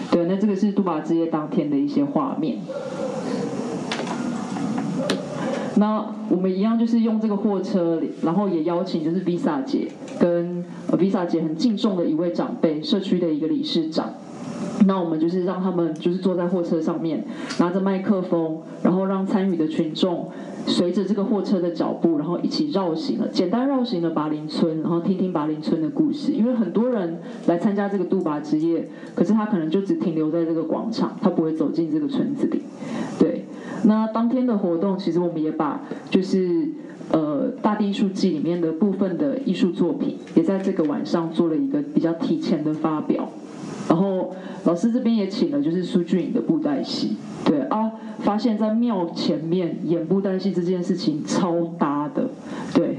[0.09, 2.57] 对，那这个是杜拔之夜当天的一些画面。
[5.75, 9.89] 那我们一样就是用这个货车，然后也邀请就是 Visa 姐
[10.19, 14.13] 跟 Visa 姐很敬重的一位长辈，社区的一个理事长。
[14.85, 17.25] 那我们就是让他们就是坐在货车上面，
[17.59, 20.29] 拿着麦克风，然后让参与的群众
[20.65, 26.31] 随着这个货车的脚步，然后一起绕行了，简单绕行了拔林村，然后听听拔林村的故事。
[26.31, 32.61] 因为很多人来参加这个杜拔之夜，可是他可能就只停留在这个广场，他不会走进这个村子里。
[33.17, 33.45] 对，
[33.83, 36.69] 那当天的活动，其实我们也把就是
[37.11, 43.29] 呃大地艺术季里面的部分的艺术作品，也在这个晚上做了一个比较提前的发表。
[43.87, 44.33] 然后
[44.65, 52.29] 老师这边也请了，就是苏俊颖的布袋戏，对啊，发现在庙前面演布袋戏这件事情超搭的，
[52.73, 52.95] 对。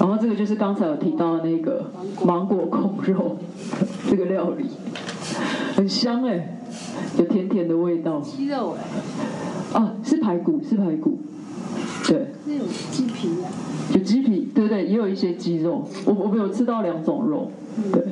[0.00, 1.84] 然后这个就是刚才有提到的那个
[2.24, 3.36] 芒果控肉
[4.10, 4.64] 这个料理，
[5.76, 6.58] 很香哎，
[7.18, 8.20] 有甜甜的味道。
[8.20, 9.78] 鸡肉哎。
[9.78, 11.18] 啊，是排骨，是排骨，
[12.08, 12.26] 对。
[12.44, 13.48] 是有鸡皮啊。
[13.94, 17.50] 有鸡皮，对对，也有一些鸡肉，我我们有吃到两种肉，
[17.92, 18.02] 对。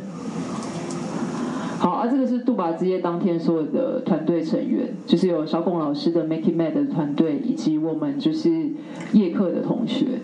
[1.81, 8.51] 好啊，这个是杜巴之夜当天所有的团队成员，就是有小龚老师的 Making Mad 团队，以及我们就是
[9.14, 10.21] 夜课的同学。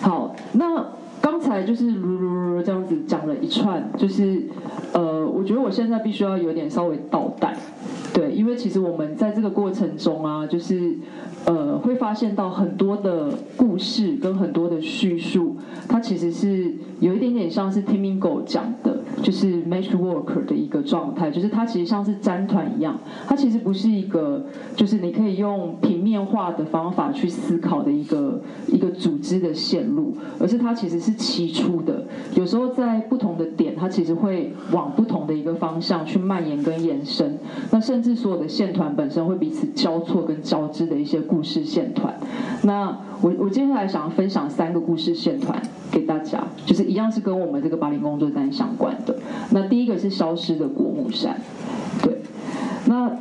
[0.00, 0.86] 好，那
[1.20, 4.42] 刚才就是噜噜噜这样子讲了一串，就是
[4.94, 7.54] 呃，我觉得我现在必须要有点稍微倒带，
[8.14, 10.94] 对，因为其实我们在这个过程中啊，就是
[11.44, 15.56] 呃，会发现到很多的故事跟很多的叙述，
[15.88, 19.00] 它其实是有一点点像是 Timingo 讲的。
[19.22, 32.04] 就是 Meshwork 的一个状态，就是它其实像是粘团一样，它其实不是一个，就是你可以用平面化的方法去思考的一个一个组织的线路，而是它其实是起出的。
[32.34, 37.38] 有时候在不同的点，它其实会往不同的一个方向去蔓延跟延伸。
[37.70, 42.14] 那甚至所有的线团本身会彼此交错跟交织的一些故事线团。
[42.60, 49.16] 那我我接下来想要分享三个故事线团给大家，就是一样是跟我们这个巴黎工作站相关的。
[49.50, 51.40] 那第一个是消失的国木山，
[52.02, 52.18] 对，
[52.84, 53.16] 那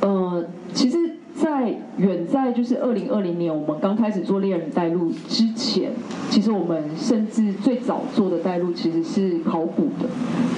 [0.00, 1.17] 呃，其实。
[1.40, 5.92] 在远在就是二零二零年，我们刚开始做猎人带路之前，
[6.28, 10.08] 其实我们甚至最早做的带路其实是考古的。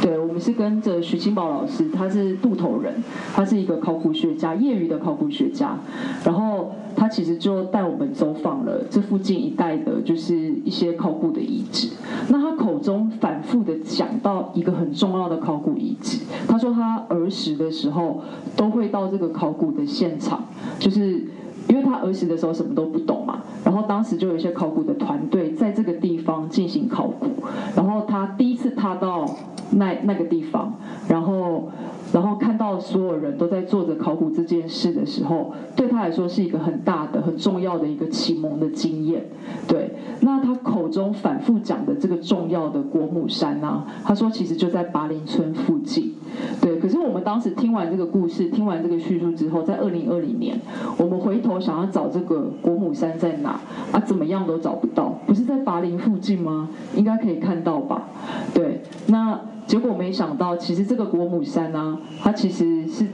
[0.01, 2.95] 对，我们是跟着徐清宝老师，他是渡头人，
[3.35, 5.79] 他是一个考古学家，业余的考古学家。
[6.25, 11.89] 然后他其实就带我们走访了这附近一带的，就是一些考古的遗址。
[12.29, 18.21] 那他口中反复的讲到一个很重要的考古遗址，他说他儿时的时候
[18.55, 20.45] 都会到这个考古的现场。
[20.79, 21.25] 就是
[21.69, 27.29] 因为他儿时的时候什么都不懂嘛，然后当时就有一些考古的团队在这个地方进行考古，
[27.75, 29.25] 然后他第一次踏到
[29.71, 30.75] 那那个地方，
[31.09, 31.71] 然后
[32.13, 39.25] 然后看到所有人都在做着考古这件事的时候，对他来说是一个很大的、很重要的一个启蒙的经验。
[39.69, 46.15] 对，那他口中反复讲的这个重要的国母山啊，他说其实就在巴林村附近。
[46.61, 50.59] 对，可是我们当时听完这个故事，听完这个叙述之后，在二零二零年，
[50.97, 53.61] 我们回头想要找这个国母山在哪
[53.93, 56.69] 啊，怎么样都找不到，不是在拔林附近吗？
[56.95, 58.09] 应该可以看到吧？
[58.55, 63.07] 对，那结果没想到，其实这个国母山呢、它其实是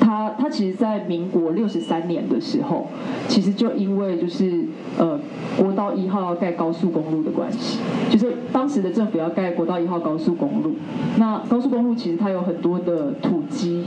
[0.00, 2.86] 它它其实，在民国六十三年的时候，
[3.28, 4.64] 其实就因为就是
[4.98, 5.18] 呃
[5.58, 7.78] 国道一号要盖高速公路的关系，
[8.10, 10.72] 就是当时的政府要盖国道一号高速公路，
[11.18, 13.84] 那高速公路其实它有很多的土基。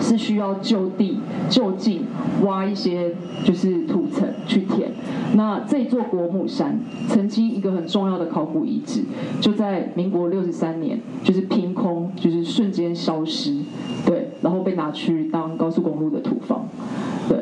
[0.00, 2.02] 是需要就地就近
[2.42, 3.14] 挖一些
[3.44, 4.90] 就是土层去填。
[5.36, 9.04] 那这座国母山曾经一个很重要的考古遗址，
[9.40, 13.58] 就在民国六十三年，就是凭空就是瞬间消失，
[14.04, 16.66] 对，然后被拿去当高速公路的土方，
[17.28, 17.38] 对，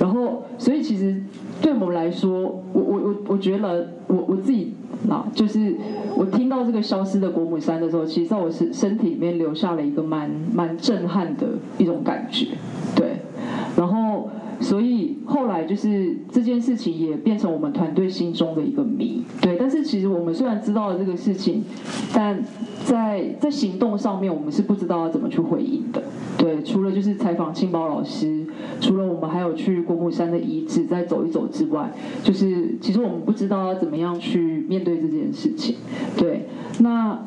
[0.00, 1.22] 然后所以其实
[1.60, 4.72] 对我们来说，我我我我觉得我我自己
[5.08, 5.76] 啊，就是
[6.16, 11.46] 我听到这个消失的国母山的时候，其实在我身身体里面留下了一个蛮蛮震撼的
[11.78, 12.46] 一种感觉，
[12.94, 13.16] 对，
[13.76, 14.28] 然后
[14.60, 21.62] 所以后来就是这件事情也变成我们团队心中的一个谜，对，但是其实我们虽然知道了这个事情，
[22.14, 22.42] 但
[22.84, 26.02] 在在行动上面我们是不知道要怎么去回应的，
[26.38, 28.39] 对，除了就是采访青宝老师，
[28.80, 31.92] 除了我们还有去国母山的遗址再走一走之外，
[32.22, 35.76] 就是其实我们不知道要怎么样去面对这件事情，
[36.16, 36.46] 对，
[36.80, 37.18] 那。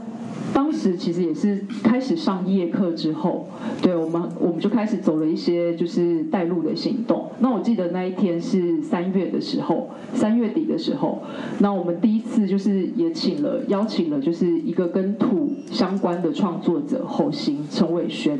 [0.53, 3.47] 当时其实也是开始上夜课之后，
[3.81, 7.29] 对我们我们就开始走了一些就是带路的行动。
[7.39, 11.23] 那我记得那一天是三月的时候，三月底的时候，
[11.59, 18.39] 那我们第一次就是也请了邀请了就是一个跟土相关的创作者侯行陈伟轩，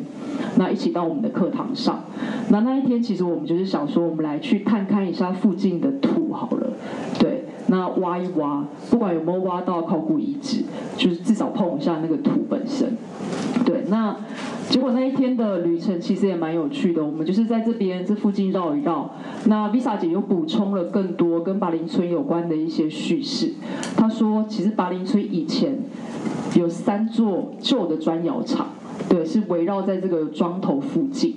[0.56, 2.04] 那一起到我们的课堂上。
[2.50, 6.68] 那那一天其实我们就是想说，我们来去探看一下附近的土好了，
[7.20, 7.43] 对。
[7.68, 10.64] 那挖一挖，不管有没有挖到考古遗址，
[10.98, 12.98] 就是至少碰一下那个土本身。
[13.66, 14.16] 对，那
[14.70, 17.04] 结果那一天的旅程其实也蛮有趣的。
[17.04, 19.10] 我们就是在这边这附近绕一绕。
[19.46, 23.54] 那 Visa 姐又补充了更多跟巴林村有关的一些叙事。
[23.96, 25.78] 她说，其实巴林村以前
[26.56, 28.68] 有三座旧的砖窑厂，
[29.08, 31.36] 对，是围绕在这个庄头附近。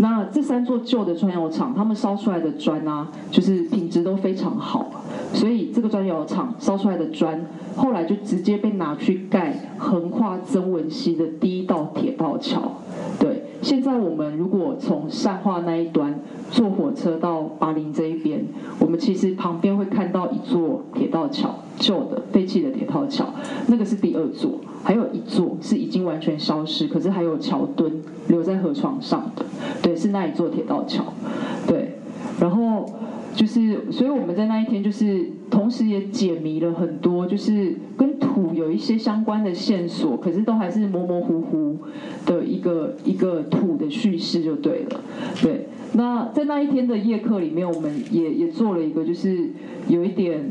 [0.00, 4.90] 那这三座旧的砖窑厂，他们烧出来的砖啊，就是品质都非常好，
[5.34, 7.38] 所以这个砖窑厂烧出来的砖，
[7.76, 12.62] 后来就直接被拿去盖横跨曾文溪的第一道铁道桥。
[13.18, 16.18] 对，现在我们如果从善化那一端
[16.50, 18.44] 坐火车到巴林这一边，
[18.78, 23.26] 我们其实旁边会看到一座铁道桥，旧的废弃的铁道桥，
[23.66, 24.52] 那个是第二座，
[24.82, 29.44] 还有一座是已经完全消失，可是还有桥墩留在河床上的，
[29.82, 31.04] 对，是那一座铁道桥，
[31.66, 31.98] 对，
[32.40, 32.86] 然后
[33.34, 41.76] 就是，所以我们在那一天就是同时也解谜了很多，就是跟土有一些相关的线索，可是都还是模模糊糊
[42.24, 45.00] 的一个一个土的叙事就对了，
[45.42, 45.66] 对。
[45.92, 49.50] 那在那一天的夜课里面，我们也也做了一个，就是
[49.88, 50.48] 有一点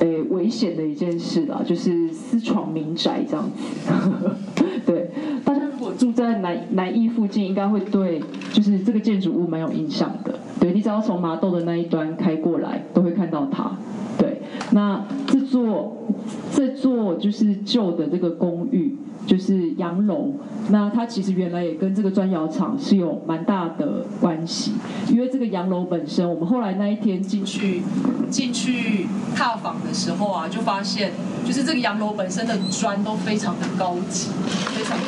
[0.00, 3.92] 诶危险的一件事啦，就是私闯民宅这样子。
[4.86, 5.10] 对，
[5.44, 8.22] 大家如果住在南南艺附近，应该会对
[8.52, 10.34] 就是这个建筑物蛮有印象的。
[10.60, 13.72] 对你只要从麻豆的那一端开过来，都会看到它。
[14.16, 14.40] 对，
[14.70, 16.06] 那这座
[16.54, 20.34] 这座就是旧的这个公寓，就是洋楼。
[20.68, 24.72] 那它其实原来也跟这个砖窑厂是有蛮大的关系，
[25.08, 27.82] 因为这个洋楼本身，我们后来那一天进去
[28.30, 31.10] 进去踏访的时候啊，就发现
[31.44, 34.30] 就是这个洋楼本身的砖都非常的高级，
[34.76, 35.06] 非常的。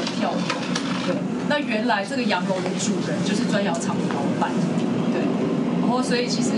[1.06, 1.16] 对，
[1.48, 4.50] 那原来这个洋楼的主人就是砖窑厂的老板。
[5.12, 5.20] 对，
[5.80, 6.52] 然后所以其实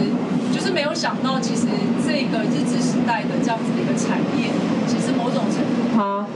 [0.53, 1.67] 就是没有想到，其实
[2.07, 4.51] 这个日治时代的这样子的一个产业，
[4.87, 6.27] 其实某种程度它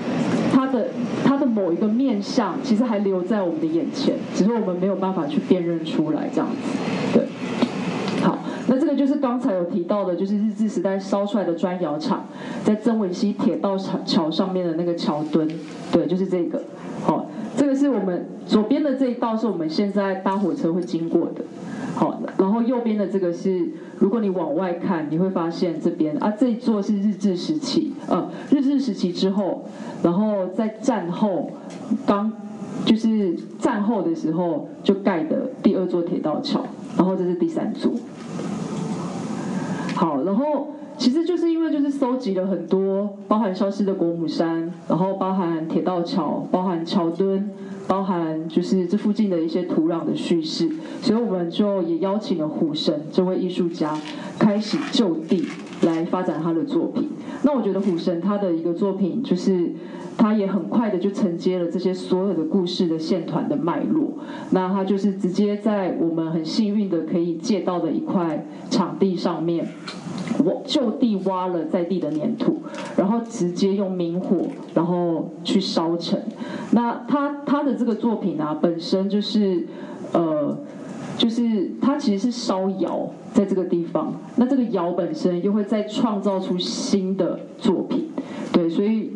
[0.53, 0.89] 它的
[1.25, 6.57] 它的某一个面相，其实还留在我们的眼前，只是我们没有办法去辨认出来这样子。
[7.13, 7.27] 对，
[8.71, 12.25] 那这个就是刚才有提到的，就是日治时代烧出来的砖窑厂，
[12.63, 15.49] 在曾文溪铁道桥桥上面的那个桥墩，
[15.91, 16.63] 对，就是这个。
[17.03, 21.43] 好，这个是我们左边的这一道是我们现在搭火车会经过的。
[21.97, 23.69] 好，然后右边的这个是，
[23.99, 29.65] 如果你往外看，你会发现这边啊，这一座是日治时期，呃，日治时期之后，
[30.05, 31.51] 然后在战后
[32.07, 32.33] 刚
[32.85, 36.65] 就是战后的时候就盖的第二座铁道桥，
[36.97, 37.91] 然后这是第三座。
[40.01, 47.51] 好，然后其实就是因为就是搜集了很多包含消失的国母山，然后包含铁道桥，包含桥墩。
[47.87, 50.71] 包含就是这附近的一些土壤的叙事，
[51.03, 53.99] 所以我们就也邀请了虎神这位艺术家，
[54.39, 55.45] 开始就地
[55.83, 57.09] 来发展他的作品。
[57.43, 59.73] 那我觉得虎神他的一个作品就是。
[60.17, 64.13] 他也很快的就承接了这些所有的故事的线团的脉络，
[64.51, 69.67] 那他就是直接在我们很幸运的可以借到的一块场地上面，
[70.45, 72.59] 我就地挖了在地的粘土，
[72.99, 76.21] 然后直接用明火然后去烧成。
[76.73, 79.67] 那他他的这个作品啊，本身就是
[80.13, 80.55] 呃。
[81.21, 88.09] 就是它其实是烧窑在这个地方，那这个窑本身又会再创造出新的作品，
[88.51, 89.13] 对，所以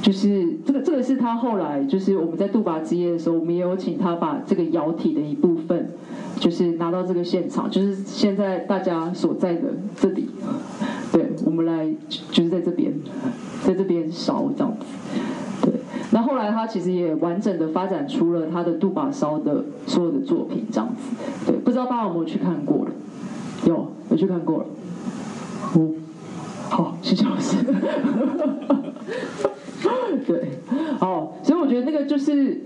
[0.00, 5.90] 就是这个这个是他后来就是我们在杜拔之夜的时候，我们也有请他把这个窑体的一部分，
[6.40, 10.30] 就是拿到这个现场，就是现在大家所在的这里，
[11.12, 11.86] 对，我们来
[12.30, 12.94] 就是在这边，
[13.62, 14.86] 在这边烧这样子。
[16.10, 21.16] 对，那后来他其实也完整的发展出了他的杜把烧的所有的作品，这样子。
[21.46, 22.90] 对，不知道大家有没有去看过了？
[23.66, 24.66] 有，有去看过了。
[25.74, 25.90] 哦，
[26.68, 27.56] 好，谢谢老师。
[30.26, 30.50] 对，
[31.00, 32.60] 哦，所以我觉得那个就是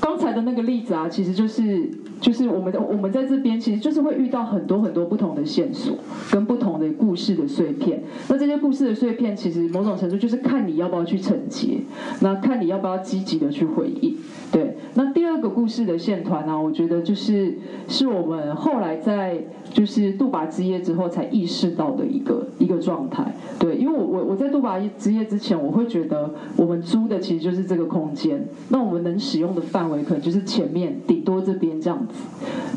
[0.00, 1.88] 刚才的那个例子啊，其实就是
[2.20, 5.96] 就是我们我们在这边其实就是会遇到很多很多不同的线索
[6.30, 8.02] 跟不同的故事的碎片。
[8.28, 11.78] 那这些故事的碎片，其实某种程度就是看你要不要去承接，
[12.20, 14.16] 那看你要不要积极的去回应。
[14.50, 19.38] 对，那第二个故事的线团呢、我觉得就是是我们后来在
[19.72, 23.32] 就是杜拔之夜之后才意识到的一个一个状态。
[23.58, 32.14] 对，因为我我我在杜拔之夜之前，我会觉得我们租的其实就是这个空间，那我们能使用的范可能就是前面顶多这边这样子。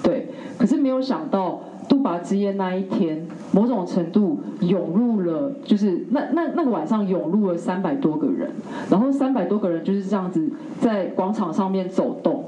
[0.02, 1.62] 对，可是没有想到。
[1.90, 8.50] 杜拔之夜那一天，某种程度涌入了，就是那那那个晚上涌入了三百多个人，
[8.90, 10.50] 然后三百多个人就是这样子
[10.80, 12.46] 在广场上面走动，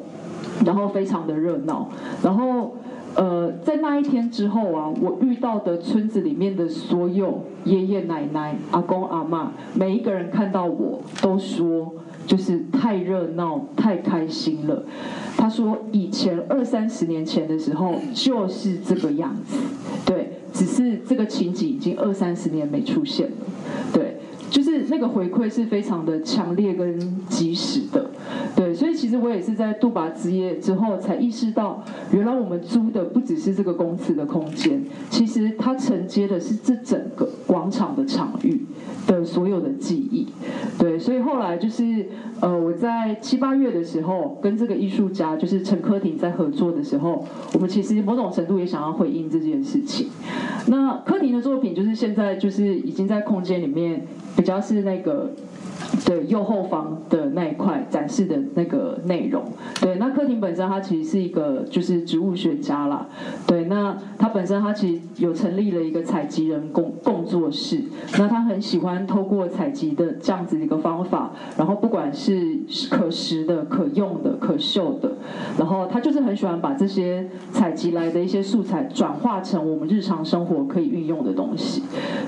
[0.66, 1.90] 然后非常的热闹，
[2.24, 2.78] 然后
[3.16, 11.94] 呃，在那一天之后啊，我遇到的村子里面的所有爷爷奶奶、阿公阿嬷，每一个人看到我都说。
[12.26, 14.84] 就是太热闹、太开心了。
[15.38, 19.58] 他说，以前二三十年前的时候就是这个样子，
[20.06, 23.36] 对，只是这个情景已经二三十年没出现了，
[23.94, 24.15] 对，
[24.56, 28.10] 就是那个回馈是非常的强烈跟及时的，
[28.56, 31.84] 对，所以其实我也是在杜拔之夜之后才意识到，
[32.14, 38.62] 原来我们租的不只是这个公司的空间，其实它承接的是这整个广场的场域
[39.06, 40.26] 的所有的记忆，
[40.80, 42.08] 对，所以后来就是
[42.40, 50.08] 呃，我在七八月的时候跟这个艺术家就是陈科廷在合作的时候，我们其实某种程度也想要回应这件事情。
[50.68, 54.02] 那科廷的作品就是现在就是已经在空间里面
[54.46, 55.32] 比较是那个。
[56.06, 59.44] 对右后方的那一块展示的那个内容，
[59.82, 63.08] 对，那柯廷本身他其实是一个就是植物学家啦，
[63.46, 67.82] 对，那他本身他其实有成立了一个采集人工工作室，
[68.18, 72.58] 那他很喜欢透过采集的这样子一个方法，然后不管是
[72.90, 75.12] 可食的、可用的、可嗅的，
[75.58, 81.84] 然后他就是很喜欢把这些采集来的一些素材转化成我们日常生活可以运用的东西，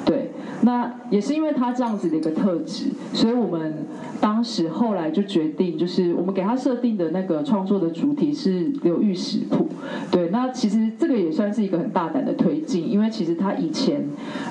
[0.06, 0.27] 对，
[0.62, 3.86] 那也是因为他这样子的一个特质，所以我们
[4.20, 9.68] 当时后来就决定，就是我们给他设定的那个创作的主题是流域食谱。
[10.12, 14.04] 对，那其实这个也算是一个很大胆的推进，因为其实他以前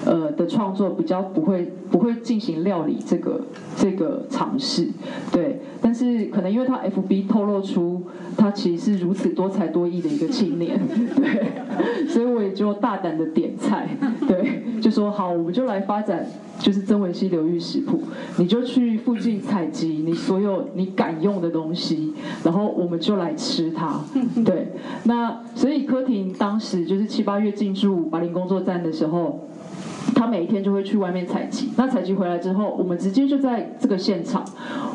[0.05, 3.41] 呃的创作比较不会不会进行料理这个
[3.77, 4.89] 这个尝试。
[5.33, 8.03] 对，但是可能因为他 FB 透露出
[8.37, 10.79] 他其实是如此多才多艺的一个青年，
[11.17, 13.89] 对，所以我也就大胆的点菜，
[14.27, 16.26] 对，就说好，我们就来发展。
[16.59, 18.01] 就是曾文溪流域食谱，
[18.38, 24.01] 你就去附近采集你所有你敢用的东西，然后我们就来吃它。
[24.42, 24.68] 对，
[25.05, 29.47] 那所以柯婷当时就是七八月进驻华林工作站的时候，
[30.15, 31.71] 他每一天就会去外面采集。
[31.77, 34.45] 那采集回来之后，我们直接就在这个现场，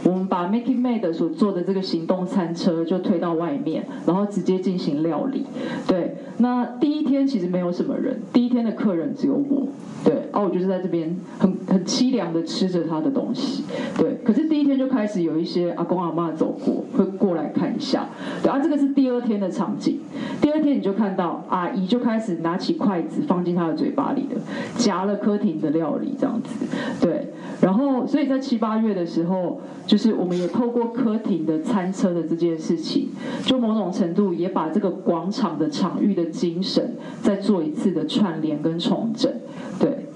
[0.04, 5.46] 我们把 Making Made 所做的这个行动餐车就推到外面，然后直接进行料理。
[5.88, 9.68] 对，那第一天其实没有什么人，第一天的客人只有我。
[10.04, 13.64] 对，啊，我就是在这边很很凄凉的吃着他的东西，
[13.96, 14.18] 对。
[14.24, 18.10] 可是第一天就开始有一些阿公阿妈走过，会过来看一下，
[18.42, 18.52] 对。
[18.52, 20.00] 啊，这个是第二天的场景，
[20.42, 24.36] 第二天你就看到阿姨就开始拿起筷子放进他的嘴巴里的，
[24.76, 26.66] 夹了柯廷的料理这样子，
[27.00, 27.28] 对。
[27.62, 33.10] 然后，所以在七八月的时候，就是我们也透过柯廷的餐车的这件事情，
[33.46, 39.32] 就某种程度也把这个广场的场域的精神再做一次的串联跟重整。
[39.80, 40.08] 对，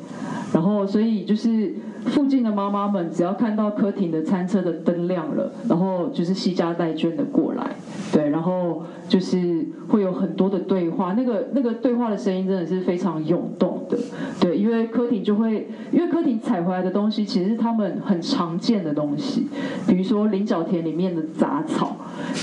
[0.56, 1.76] 然后所以就是
[2.06, 7.76] 附近的妈妈们，只要看到柯廷的餐车的灯亮了，然后就是西家带眷的过来，
[8.14, 13.98] 对，然后就是会有很多的对话，那个那个对话的声音真的是非常涌动的，
[14.40, 19.48] 对，因为所以柯廷就会，因为柯廷采回来的东西其实是他们很常见的东西，
[19.86, 21.98] 比如说菱角田里面的杂草、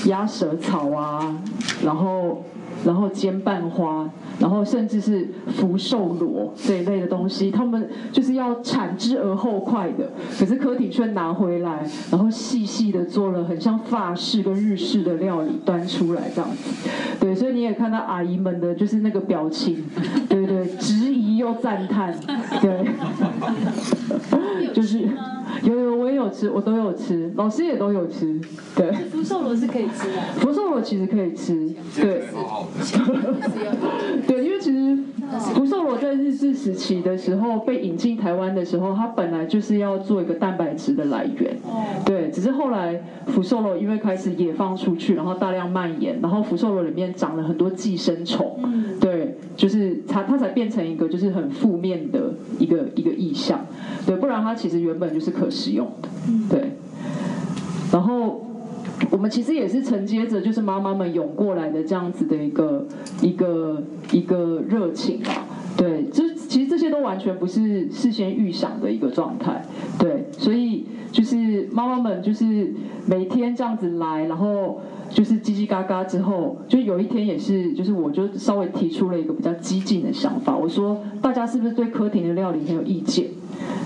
[0.07, 1.35] 鸭舌草啊，
[1.83, 2.43] 然后
[2.85, 4.09] 然后尖瓣花，
[4.39, 16.89] 然后甚至是福寿螺这一类的东西，他们就是要产之而后快的，可是柯廷却拿回来，然后细细的做了很像法式跟日式的料理端出来这样子，
[17.21, 19.85] 对，所以你也看到阿姨们的就是那个表情，
[20.29, 22.15] 对对，质疑又赞叹，
[22.61, 22.91] 对，
[24.75, 25.01] 就是
[25.63, 28.41] 有有我也有吃，我都有吃，老师也都有吃，
[28.75, 32.23] 对，福寿螺是可以吃的，福寿螺其实可以吃，对。
[32.33, 33.35] 好好的。
[34.27, 34.97] 对，因为其实
[35.55, 41.57] 福寿螺在日治时期的时候被引进台湾的时候，它本来就是要做一个蛋白质的来源。
[42.05, 48.59] 对，只是后来福寿螺因为开始野放出去，然后大量蔓延，然后福寿螺里面长了很多寄生虫。
[49.01, 53.67] 对，就是它它才变成一个就是很负面的一个一个意象。
[54.07, 56.09] 对，不然它其实原本就是可食用的。
[56.49, 56.73] 对，
[57.93, 58.47] 然后。
[59.11, 62.87] 我们其实也是承接着就是妈妈们涌过来的这样子的一个
[63.21, 65.45] 一个一个热情吧，
[65.77, 69.63] 对，这其实这些都完全不是事先预想的一个状态，
[69.99, 72.73] 对，所以就是妈妈们就是
[73.07, 74.81] 每天这样子来，然后
[75.11, 83.27] 就是叽叽嘎嘎之后，就有一天也是就是我就稍微提出了一个比较激进的想法，我说大家是不是对柯廷的料理很有意见？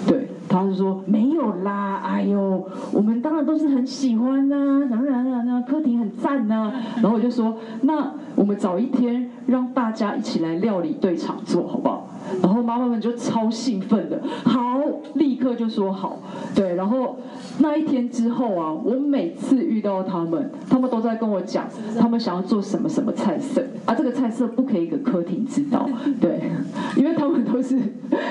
[0.06, 0.25] 对。
[0.66, 6.72] 他就说没有啦，哎呦，我们当然都是很喜欢呐，当然了，那柯廷很赞呐。
[6.96, 12.05] 然后我就说，那我们找一天让大家一起来料理对场做好不好？
[12.42, 14.80] 然后妈妈们就超兴奋的，好，
[15.14, 16.18] 立刻就说好。
[16.54, 17.16] 对，然后
[17.58, 21.66] 那一天之后啊，我每次遇到他们，他们都在跟我讲，
[21.98, 25.88] 他们想要做什么什么菜色啊，这个菜色不可以给柯廷知道，
[26.20, 26.50] 对，
[26.96, 27.78] 因为他们都是，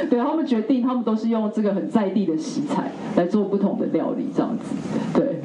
[0.09, 4.75] 对他们决定，他们都是用这个很在地的食材来做不同的料理，这样子，
[5.13, 5.41] 对。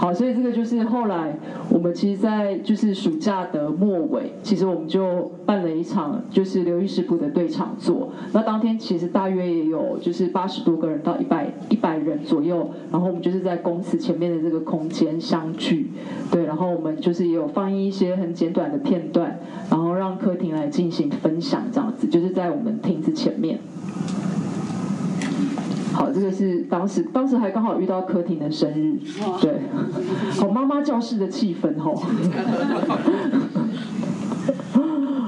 [0.00, 1.36] 好，所以这个就是后来
[1.68, 8.08] 我们其实，在就是暑假的末尾，其实我们就办了一场就是刘玉食谱的对场座。
[8.32, 15.90] 那当天其实大约也有就是八十多个人到一百一百人左右，然后我们就是在公司前面的这个空间相聚，
[16.30, 19.38] 对，然后我们就是也有放映一些很简短的片段，
[19.68, 23.58] 然后让客厅来进行分享，这样子就是在我们亭子前面。
[25.92, 28.98] 好，这个是当时，当时还刚好遇到柯婷的生日，
[29.40, 29.60] 对，
[30.38, 32.00] 好妈妈教室的气氛吼。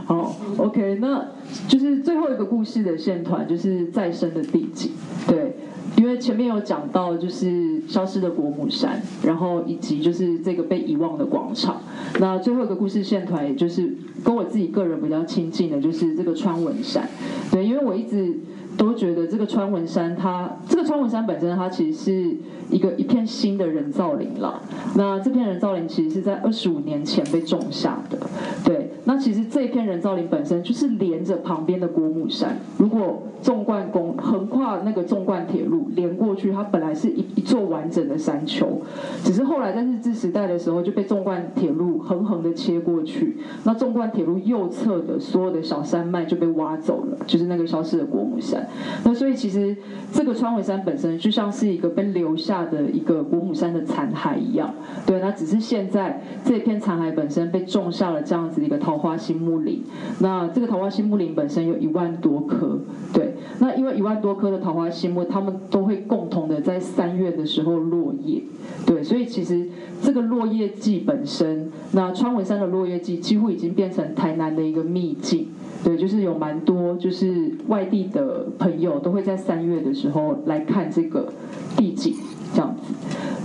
[0.06, 1.26] 好，OK，那
[1.68, 4.90] 就是最后一个故事的线团，就是再生的地景，
[5.26, 5.56] 对，
[5.96, 11.80] 因为前面有讲到就是消失的国母山，然后以及就是这个被遗忘的广场，
[12.20, 13.92] 那最后一个故事线团，也就是
[14.24, 17.08] 跟我自己个人比较亲近的，就是这个川文山，
[17.50, 18.36] 对，因为我一直。
[18.82, 22.36] 都觉得这个川文山，它这个川文山本身，它其实是
[22.68, 24.60] 一个一片新的人造林了。
[24.96, 28.18] 那这片人造林其实是在二十五年前被种下的，
[28.64, 28.91] 对。
[29.04, 32.56] 那其实这一片人造林本身就是连着旁边的国母山。
[32.78, 38.80] 如果纵贯公横跨那个纵贯铁路连过去，它本来是一一座完整的山丘，
[39.24, 43.36] 只是后来在日治时代的时候就被纵贯铁路横横的切过去。
[43.64, 48.64] 那纵贯铁路右侧的所有的小山脉就被挖走了，就是那个消失的国母山。
[49.04, 49.76] 那所以其实
[50.12, 54.72] 这个川尾山本身就像是一个被留下的一个国母山的残骸一样。
[55.04, 59.82] 对，那只是现在这片残骸本身被种下了这样子一个桃花心木林。
[60.18, 62.78] 那这个桃花心木林本身有一万多棵，
[63.14, 63.36] 对。
[63.58, 68.42] 那因为一万多棵的桃花心木，它们都会共同的在三月的时候落叶，
[68.84, 69.02] 对。
[69.02, 69.66] 所以其实
[70.02, 75.48] 这个落叶季本身，那川尾山的落叶季几乎已经变成台南的一个秘境。
[75.82, 81.32] 对，就是有蛮多，就是外地的朋友都会在三月的时候来看这个
[81.76, 82.14] 地景，
[82.52, 82.92] 这样子。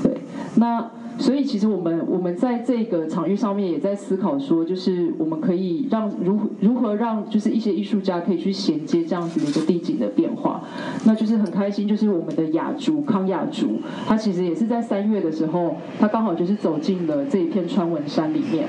[0.03, 0.17] 对，
[0.55, 10.61] 那所以其实我们我们在这个场域上面也在思考说，就是我们可以让如如何让就是一些艺术家可以去衔接这样子的一个地景的变化。
[11.05, 18.67] 那就是很开心，就是我们的雅竹康雅竹，他其实也是在三月的时候，他刚好就是走进了这一片川文山里面。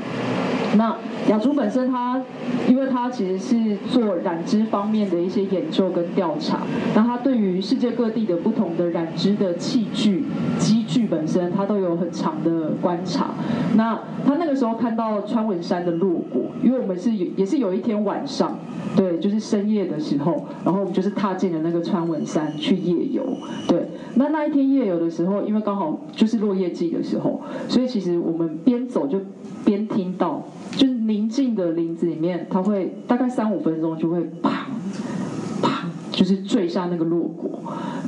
[0.76, 0.94] 那
[1.30, 2.22] 雅竹本身，它
[2.68, 6.60] 因为它其实是做染织方面的一些研究跟调查，
[6.94, 10.24] 那它对于世界各地的不同的染织的器具、
[10.58, 13.30] 机具本身，它都有很长的观察。
[13.76, 18.58] 那他那个时候看到川文山的落果，因为我们是也是有一天晚上，
[18.96, 23.22] 对，就是深夜的时候，然后我们就是踏进了那个川文山去夜游，
[23.66, 23.88] 对。
[24.14, 29.20] 那那一天夜游的时候，因为刚好就是落叶季的时候，所以其实我们边走就
[29.64, 30.42] 边听到。
[30.72, 34.66] 就是宁静的林子里面，它会大概三五分钟就会啪
[35.62, 37.58] 啪，就是坠下那个落果，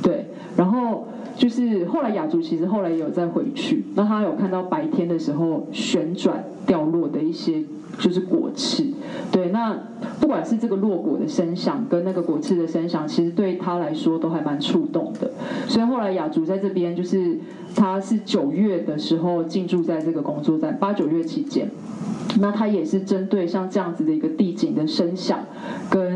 [0.01, 1.07] 对，然后
[1.41, 7.63] 就是后来雅竹其实后来也有再回去，那他有看到白天的时候旋转掉落的一些
[7.97, 8.85] 就是果翅，
[9.31, 9.75] 对，那
[10.19, 15.31] 不管是这个落果的声响跟那个果翅的声响，其实对他来说都还蛮触动的，
[15.67, 17.39] 所以后来雅竹在这边就是
[17.75, 21.67] 他是九月的时候进驻在这个工作站，八九月期间。
[22.39, 25.39] 那他也是针对像这样子的一个地景的声响，
[25.89, 26.10] 跟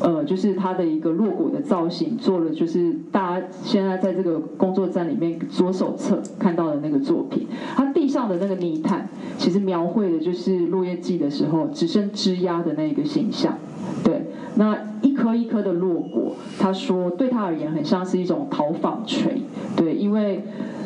[0.00, 7.46] 呃，就是它的一个落果的造型，做了就是大家现在在这个工作站里面左手侧看到的那个作品。
[7.74, 13.58] 它地上的那个泥炭，其实描绘的就是落叶季的时候只剩枝丫的那个形象。
[14.04, 14.22] 对，
[14.54, 19.42] 那一颗一颗的落果，他说对他而言很像是一种陶纺锤。
[19.76, 20.42] 对，因为。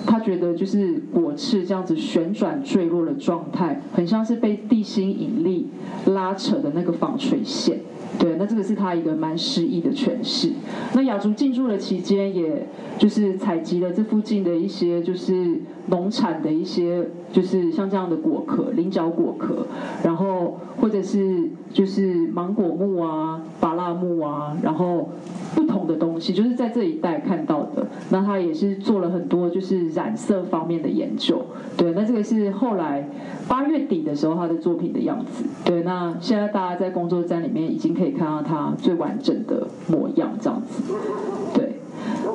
[0.06, 5.68] 他觉得就是果翅这样子旋转坠落的状态，很像是被地心引力
[6.06, 7.80] 拉扯的那个纺锤线。
[8.18, 10.52] 对，那这个是他一个蛮诗意的诠释。
[10.92, 12.66] 那雅竹进驻的期间，也
[12.98, 19.66] 就是采集了这附近的一些就是农产的一些，就是像这样的果壳，菱角果壳，
[20.02, 25.10] 然后或者是就是芒果木啊、芭辣木啊，然后
[25.54, 27.86] 不同的东西，就是在这一带看到的。
[28.10, 31.40] 那他也是做了很多就是染色方面的研究。
[31.76, 33.08] 对，那这个是后来
[33.48, 35.44] 八月底的时候他的作品的样子。
[35.64, 37.92] 对，那现在大家在工作站里面已经。
[37.92, 40.94] 可以看到他最完整的模样，这样子。
[41.52, 41.74] 对，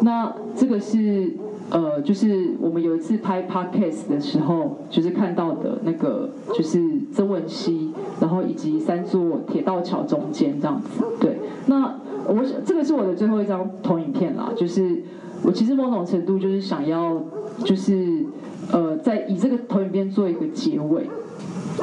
[0.03, 1.33] 那这个是
[1.70, 6.80] 呃，就是我们有一次拍 podcast 的时候，就是看到的那个，就是
[7.11, 7.91] 曾文熙，
[8.22, 11.03] 然后以及三座铁道桥中间这样子。
[11.20, 15.03] 对，那我这个是我的最后一张投影片啦，就是
[15.43, 17.22] 我其实某种程度就是想要，
[17.65, 18.26] 就是
[18.72, 21.09] 呃，在以这个投影片做一个结尾，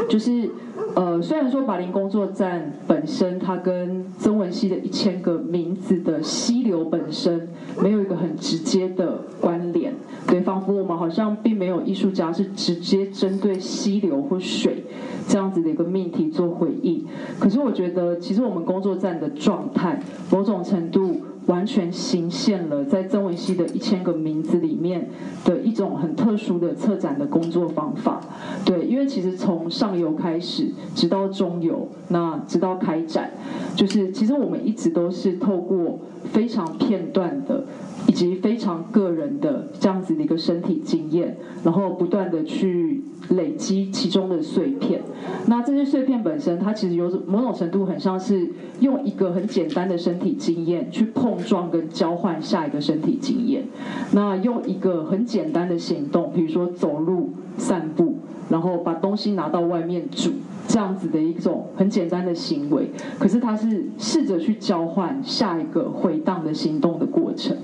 [0.08, 0.50] 就是。
[0.96, 7.48] 呃，虽然说马林工作站本身，它跟曾文熙的一千个名字的溪流本身
[7.80, 9.92] 没有一个很直接的关联，
[10.26, 14.84] 对，仿佛我们好像并没有艺术家是直接针对溪流或水
[15.26, 17.04] 这样子的一个命题做回应。
[17.40, 21.16] 可是我觉得，其实我们工作站的状态，某种程度。
[21.46, 25.08] 完全形现了在曾文熙的一千个名字里面
[25.44, 28.20] 的一种很特殊的策展的工作方法，
[28.64, 33.30] 对，因为其实从上游开始，直到中游，那直到开展，
[33.76, 35.98] 就是其实我们一直都是透过
[36.32, 37.64] 非常片段的。
[38.08, 45.00] 以及非常个人的这样子的一个身体经验，然后不断的去累积其中的碎片。
[45.46, 48.50] 那这些碎片本身，它其实有某种程度很像是
[48.80, 53.64] 用一个很简单的身体经验去碰撞跟交换下一个身体经验。
[54.12, 58.16] 那用一个很简单的行动，比如说走路、散步，
[58.48, 60.30] 然后把东西拿到外面煮。
[60.66, 67.54] 这样子的一种很简单的行为，可是他是试着去交换下一个回荡的行动的过程，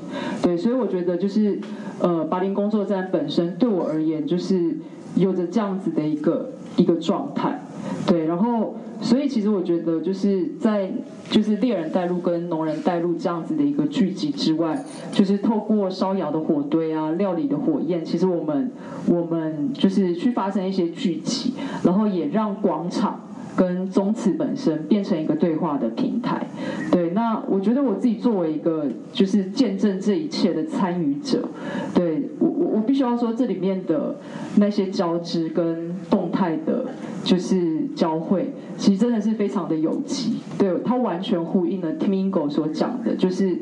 [0.42, 1.58] 对，所以我觉得就是
[1.98, 4.76] 呃，巴林工作站本身对我而言就是
[5.14, 7.60] 有着这样子的一个一个状态，
[8.06, 8.74] 对，然后。
[9.02, 10.92] 所以其实我觉得就是在
[11.30, 14.78] 就是猎人带路跟农人带路这样子的一个聚集之外，
[15.10, 18.70] 就是透过烧窑的火堆啊、料理的火焰，其实我们
[19.06, 23.22] 我们就是去发生一些聚集，然后也让广场
[23.56, 26.46] 跟宗祠本身变成一个对话的平台。
[26.92, 31.48] 对，那我觉得我自己作为一个就是见证这一切的参与者，
[31.94, 34.16] 对我我必须要说这里面的
[34.56, 36.86] 那些交织跟动态的。
[37.22, 43.58] 就是交汇，其实真的是非常的有机，对它完全呼应了 Timingo 所讲的，就是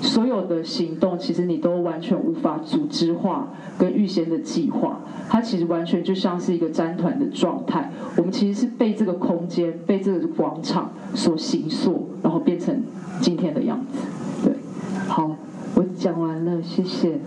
[0.00, 7.90] 所有的行动，其实你都完全无法组织化跟预先的计划，它其实完全就像是一个粘团的状态。
[8.16, 12.80] 我们其实是被这个空间、被这个广场所形塑，然后变成
[13.20, 14.48] 今天的样子。
[14.48, 14.54] 对，
[15.08, 15.36] 好，
[15.74, 17.18] 我讲完了，谢谢。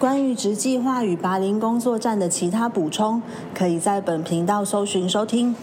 [0.00, 3.20] 关于职计划与拔林工作站的其他补充，
[3.54, 5.54] 可以在本频道搜寻收听。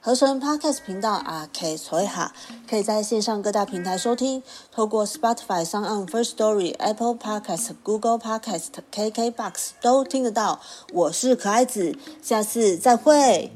[0.00, 2.32] 合成 Podcast 频道阿 K 崔哈，
[2.70, 10.60] 可以在线上各大平台收听，透过 Spotify、s o n First Story、Apple Podcast、Google Podcast、KKBox 都听得到。
[10.92, 13.50] 我是可爱子，下次再会。